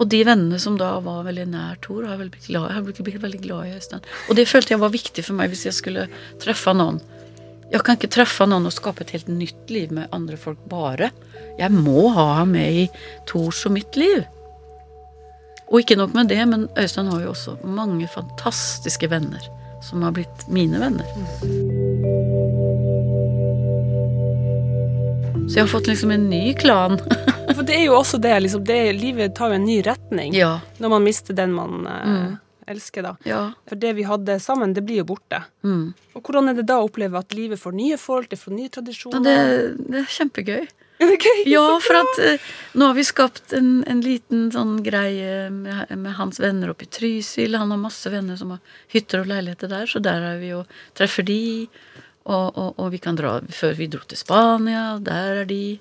[0.00, 3.76] Og de vennene som da var veldig nær Thor, har blitt, blitt veldig glad i
[3.76, 4.02] Øystein.
[4.26, 6.08] Og det følte jeg var viktig for meg hvis jeg skulle
[6.42, 6.98] treffe noen.
[7.70, 11.12] Jeg kan ikke treffe noen og skape et helt nytt liv med andre folk bare.
[11.60, 12.88] Jeg må ha ham med i
[13.30, 14.24] Thors og mitt liv.
[15.70, 19.46] Og ikke nok med det, men Øystein har jo også mange fantastiske venner
[19.86, 21.89] som har blitt mine venner.
[25.50, 27.00] Så jeg har fått liksom en ny klan.
[27.56, 30.60] For det er jo også det, liksom, det livet tar jo en ny retning ja.
[30.78, 32.36] når man mister den man mm.
[32.70, 33.16] elsker, da.
[33.26, 33.40] Ja.
[33.66, 35.42] For det vi hadde sammen, det blir jo borte.
[35.66, 35.88] Mm.
[36.14, 38.70] Og hvordan er det da å oppleve at livet får nye folk, det får nye
[38.70, 39.26] tradisjoner?
[39.26, 39.34] Det,
[39.90, 40.70] det er kjempegøy.
[41.00, 41.38] Er gøy?
[41.48, 46.12] Ja, for at eh, nå har vi skapt en, en liten sånn greie med, med
[46.18, 47.56] hans venner oppe i Trysil.
[47.56, 50.68] Han har masse venner som har hytter og leiligheter der, så der er vi og
[50.98, 51.40] treffer de.
[52.30, 55.80] Og, og, og vi kan dra før vi dro til Spania, der er de.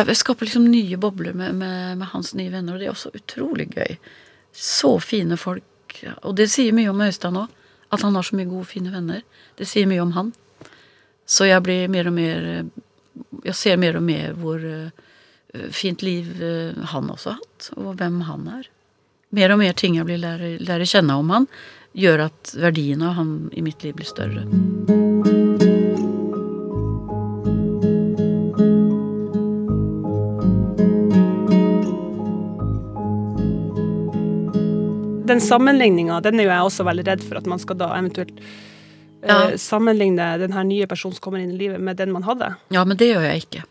[0.00, 3.12] Jeg skaper liksom nye bobler med, med, med hans nye venner, og det er også
[3.16, 3.98] utrolig gøy.
[4.56, 5.98] Så fine folk.
[6.24, 7.50] Og det sier mye om Øystein òg,
[7.90, 9.24] at han har så mye gode, fine venner.
[9.58, 10.32] Det sier mye om han.
[11.26, 12.46] Så jeg blir mer og mer
[13.44, 14.90] Jeg ser mer og mer hvor eh,
[15.74, 18.70] fint liv eh, han også har hatt, og hvem han er.
[19.36, 21.46] Mer og mer ting jeg blir lærer, lærer kjenne om han,
[21.92, 25.09] gjør at verdien av han i mitt liv blir større.
[35.30, 38.36] Den sammenligninga den er jo jeg også veldig redd for at man skal da eventuelt
[38.40, 39.56] eh, Ja.
[39.60, 42.54] sammenligne den her nye personen som kommer inn i livet, med den man hadde.
[42.74, 43.64] Ja, men det gjør jeg ikke.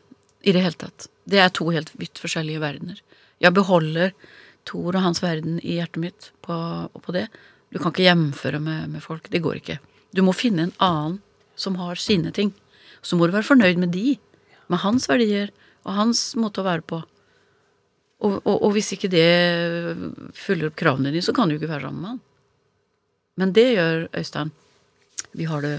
[0.48, 1.08] I det hele tatt.
[1.28, 3.02] Det er to helt vidt forskjellige verdener.
[3.44, 4.14] Jeg beholder
[4.70, 6.54] Thor og hans verden i hjertet mitt på,
[7.02, 7.26] på det.
[7.74, 9.28] Du kan ikke hjemføre med, med folk.
[9.32, 9.80] Det går ikke.
[10.16, 11.20] Du må finne en annen
[11.60, 12.54] som har sine ting.
[13.02, 14.18] Så må du være fornøyd med de.
[14.70, 15.52] Med hans verdier
[15.86, 17.02] og hans måte å være på.
[18.20, 19.28] Og, og, og hvis ikke det
[20.36, 22.20] følger opp kravene dine, så kan du ikke være sammen med han.
[23.40, 24.50] Men det gjør Øystein.
[25.40, 25.76] Vi har det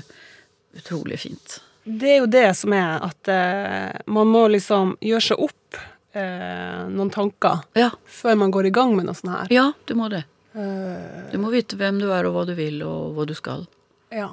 [0.79, 1.59] utrolig fint.
[1.85, 5.79] Det er jo det som er at eh, man må liksom gjøre seg opp
[6.17, 9.51] eh, noen tanker Ja, før man går i gang med noe sånt her.
[9.53, 10.23] ja du må det.
[10.55, 13.67] Eh, Du må vite hvem du er, og hva du vil, og hva du skal.
[14.15, 14.31] ja.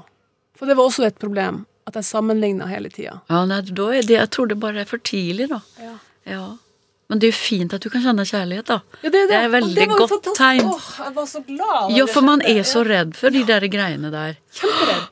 [0.57, 3.19] For det var også et problem, at jeg sammenligna hele tida.
[3.29, 5.59] Ja, nei, da er det, Jeg tror det bare er for tidlig, da.
[5.77, 5.91] Ja.
[6.25, 6.45] Ja.
[7.09, 8.81] Men det er jo fint at du kan kjenne kjærlighet, da.
[9.03, 10.65] Ja, det, Det er veldig godt tegn.
[10.67, 11.93] Åh, jeg var så glad.
[11.95, 14.35] Ja, for man er så redd for de der greiene der.
[14.59, 15.05] Kjemperedd.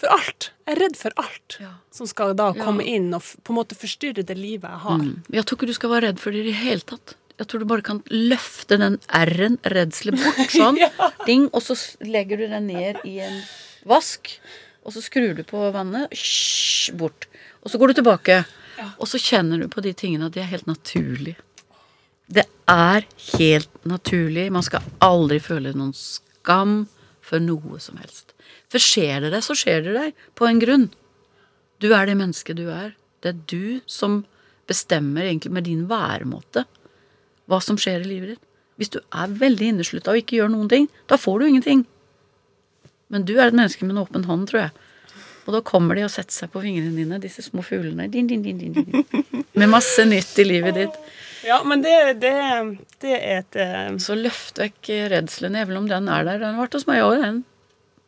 [0.00, 0.50] For alt.
[0.66, 1.70] Jeg er redd for alt Ja.
[1.92, 2.64] som skal da Ja.
[2.64, 4.98] komme inn og på en måte forstyrre det livet jeg har.
[4.98, 5.22] Mm.
[5.32, 7.14] Jeg tror ikke du skal være redd for det i det hele tatt.
[7.38, 10.78] Jeg tror du bare kan løfte den r-en, redselen, bort sånn.
[11.26, 13.42] Ding, og så legger du den ned i en
[13.84, 14.38] vask.
[14.86, 16.08] Og så skrur du på vannet.
[16.12, 17.26] Hysj, bort.
[17.64, 18.44] Og så går du tilbake.
[18.98, 21.40] Og så kjenner du på de tingene at de er helt naturlige.
[22.26, 23.06] Det er
[23.36, 24.48] helt naturlig.
[24.52, 26.86] Man skal aldri føle noen skam
[27.24, 28.34] for noe som helst.
[28.72, 30.88] For skjer det deg, så skjer det deg på en grunn.
[31.82, 32.94] Du er det mennesket du er.
[33.22, 34.24] Det er du som
[34.66, 36.64] bestemmer egentlig med din væremåte
[37.46, 38.42] hva som skjer i livet ditt.
[38.76, 41.84] Hvis du er veldig inneslutta og ikke gjør noen ting, da får du ingenting.
[43.12, 44.85] Men du er et menneske med en åpen hånd, tror jeg.
[45.46, 48.08] Og da kommer de og setter seg på fingrene dine, disse små fuglene.
[48.10, 49.44] Din, din, din, din, din.
[49.54, 50.96] Med masse nytt i livet ditt.
[51.46, 52.32] Ja, men det, det,
[53.04, 56.40] det er et eh, Så løft vekk redselen, even om den er der.
[56.42, 57.44] Den har vært hos meg òg, den.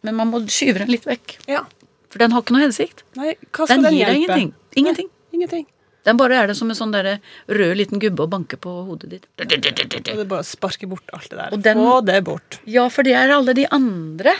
[0.06, 1.36] Men man må skyve den litt vekk.
[1.50, 1.62] Ja.
[2.10, 3.04] For den har ikke noe hensikt.
[3.18, 4.54] Nei, hva skal Den den, gir deg ingenting.
[4.82, 5.10] Ingenting.
[5.12, 5.66] Nei, ingenting.
[6.08, 7.18] Den bare er det som en sånn der
[7.52, 9.26] rød liten gubbe å banke på hodet ditt.
[9.36, 11.52] Og det bare sparker sparke bort alt det der.
[11.54, 12.58] Og den- Få det bort.
[12.64, 14.34] Ja, for det er alle de andre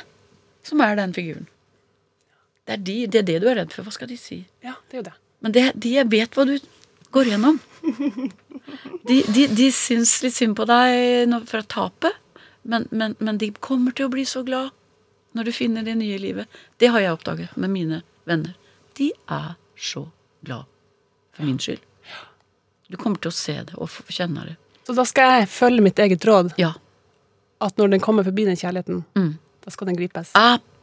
[0.64, 1.46] som er den figuren.
[2.68, 3.86] Det er, de, det er det du er redd for.
[3.86, 4.42] Hva skal de si?
[4.64, 5.14] Ja, det er jo det.
[5.40, 6.58] Men det, de vet hva du
[7.16, 7.56] går gjennom.
[9.08, 12.10] De, de, de syns litt synd på deg for å tape,
[12.68, 14.74] men, men, men de kommer til å bli så glad
[15.38, 16.48] når du finner det nye livet.
[16.82, 18.52] Det har jeg oppdaget med mine venner.
[18.98, 20.04] De er så
[20.44, 20.68] glad
[21.36, 21.80] for min skyld.
[22.88, 24.56] Du kommer til å se det og kjenne det.
[24.88, 26.74] Så da skal jeg følge mitt eget råd, Ja,
[27.64, 29.38] at når den kommer forbi den kjærligheten, Mm.
[29.64, 30.30] da skal den gripes.
[30.34, 30.74] absolutt.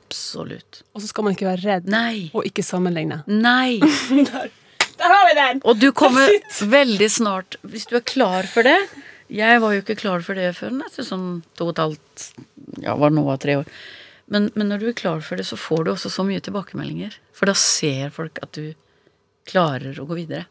[0.94, 2.30] Og så skal man ikke være redd, Nei.
[2.36, 3.24] og ikke sammenligne.
[3.48, 3.80] Nei.
[5.00, 5.60] Der har vi den!
[5.68, 6.32] Og du kommer
[6.72, 8.78] veldig snart, hvis du er klar for det
[9.28, 12.26] Jeg var jo ikke klar for det før etter sånn to og et halvt
[12.86, 13.68] Ja, var nå av tre år.
[14.32, 17.18] Men, men når du er klar for det, så får du også så mye tilbakemeldinger.
[17.36, 18.72] For da ser folk at du
[19.46, 20.48] klarer å gå videre.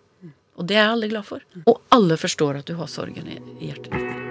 [0.55, 1.43] Og det er alle glad for.
[1.67, 4.24] Og alle forstår at du har sorgen i, i hjertet ditt.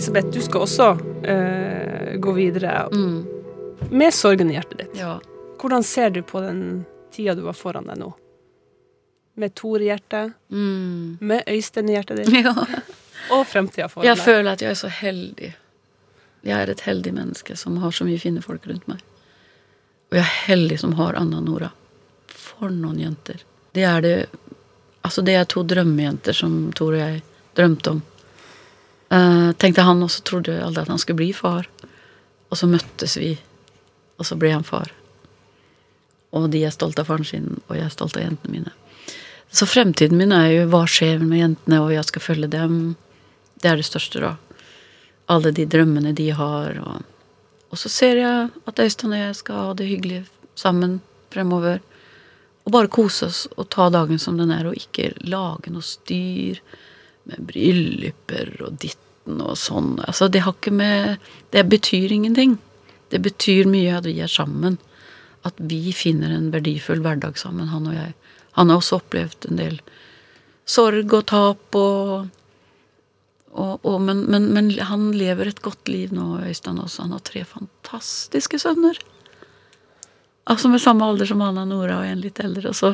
[0.00, 3.26] Elisabeth, du skal også uh, gå videre Mm,
[3.90, 4.94] med sorgen i hjertet ditt.
[4.96, 5.18] ja.
[5.60, 8.14] Hvordan ser du på den tida du var foran deg nå?
[9.36, 11.18] Med Tor i hjertet, Mm.
[11.20, 12.54] med Øystein i hjertet ditt, ja.
[13.30, 14.24] og fremtida foran Jeg deg.
[14.24, 15.52] føler at jeg er så heldig.
[16.48, 19.02] Jeg er et heldig menneske som har så mye fine folk rundt meg.
[20.10, 21.68] Og jeg er heldig som har Anna Nora.
[22.32, 23.44] For noen jenter.
[23.74, 24.16] Det er det
[25.04, 27.22] Altså, det er to drømmejenter som Tor og jeg
[27.56, 28.02] drømte om.
[29.10, 31.66] Eh, tenkte han også trodde aldri at han skulle bli far.
[32.50, 33.34] Og så møttes vi,
[34.18, 34.92] og så ble han far.
[36.34, 38.74] Og de er stolte av faren sin, og jeg er stolt av jentene mine.
[39.50, 42.74] Så fremtiden min er jo hva skjer med jentene, og jeg skal følge dem.
[43.58, 44.36] Det er det største, da.
[45.30, 46.78] Alle de drømmene de har.
[46.78, 47.02] Og,
[47.70, 50.20] og så ser jeg at Øystein og jeg skal ha det hyggelig
[50.58, 51.00] sammen
[51.34, 51.82] fremover.
[52.62, 56.62] Og bare kose oss og ta dagen som den er, og ikke lage noe styr
[57.28, 59.98] med brylluper og ditten og sånn.
[60.06, 61.18] Altså, det har ikke med
[61.52, 62.58] Det betyr ingenting.
[63.10, 64.78] Det betyr mye at vi er sammen.
[65.44, 68.14] At vi finner en verdifull hverdag sammen, han og jeg.
[68.58, 69.80] Han har også opplevd en del
[70.68, 72.28] sorg og tap og
[73.50, 77.02] Og, og, men, men, men han lever et godt liv nå, Øystein også.
[77.02, 78.94] Han har tre fantastiske sønner.
[80.46, 82.70] Altså med samme alder som Anna Nora og en litt eldre.
[82.70, 82.92] Og, så,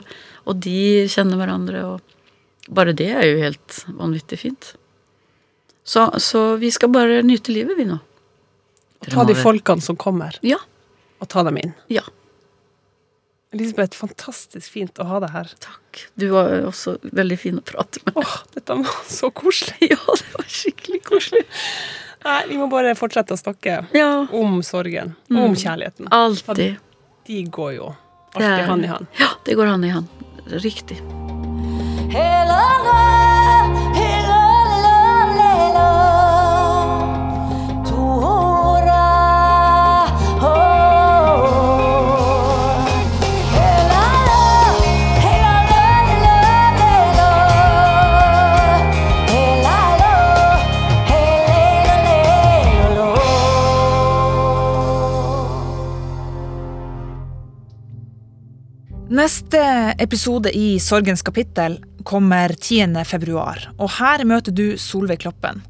[0.49, 2.16] og de kjenner hverandre, og
[2.69, 4.73] bare det er jo helt vanvittig fint.
[5.87, 7.99] Så, så vi skal bare nyte livet, vi nå.
[9.05, 10.59] Og ta de folkene som kommer, Ja.
[11.21, 11.75] og ta dem inn.
[11.93, 12.03] Ja.
[13.55, 15.53] Elisabeth, fantastisk fint å ha deg her.
[15.63, 16.01] Takk.
[16.19, 18.17] Du var også veldig fin å prate med.
[18.19, 19.93] Åh, dette var så koselig.
[19.95, 21.45] Ja, det var skikkelig koselig.
[22.27, 24.11] Nei, vi må bare fortsette å snakke Ja.
[24.35, 26.11] om sorgen, og om kjærligheten.
[26.11, 26.81] Alltid.
[27.31, 27.93] De går jo
[28.35, 29.07] alltid hånd i hand.
[29.23, 30.09] Ja, det går hand i hand.
[30.67, 30.99] Riktig.
[59.17, 59.59] Neste
[59.99, 62.95] episode i Sorgens kapittel kommer 10.
[63.05, 65.63] februar, og her møter du Solveig Kloppen,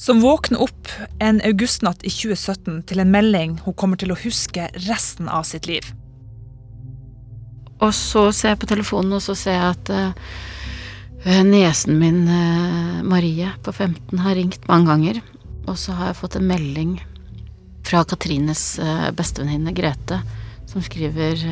[0.00, 0.90] som våkner opp
[1.22, 5.68] en augustnatt i 2017 til en melding hun kommer til å huske resten av sitt
[5.70, 5.86] liv.
[7.82, 13.02] Og så ser jeg på telefonen, og så ser jeg at uh, niesen min, uh,
[13.06, 15.22] Marie, på 15, har ringt mange ganger.
[15.66, 16.96] Og så har jeg fått en melding
[17.84, 20.22] fra Katrines uh, bestevenninne Grete,
[20.70, 21.42] som skriver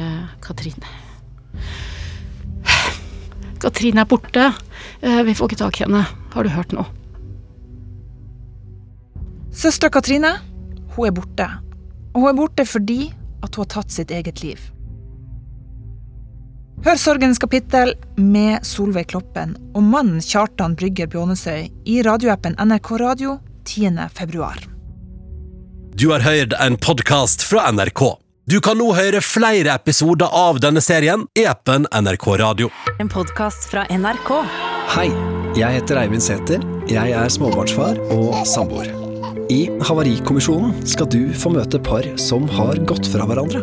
[0.42, 1.01] Katrine
[3.62, 4.50] Katrine er borte.
[5.00, 6.02] Eh, vi får ikke tak i henne.
[6.34, 6.88] Har du hørt noe?
[9.52, 10.36] Søstera Katrine
[10.96, 11.48] hun er borte,
[12.12, 13.00] og hun er borte fordi
[13.42, 14.60] at hun har tatt sitt eget liv.
[16.82, 23.36] Hør Sorgens kapittel med Solveig Kloppen og mannen Kjartan Brygger Bjånesøy i radioappen NRK Radio
[23.64, 24.08] 10.
[24.16, 24.58] februar.
[25.94, 28.02] Du har hørt en podkast fra NRK.
[28.42, 32.70] Du kan nå høre flere episoder av denne serien i appen NRK Radio.
[32.98, 34.32] En podkast fra NRK.
[34.96, 35.12] Hei,
[35.54, 36.64] jeg heter Eivind Sæther.
[36.90, 38.90] Jeg er småbarnsfar og samboer.
[39.46, 43.62] I Havarikommisjonen skal du få møte par som har gått fra hverandre.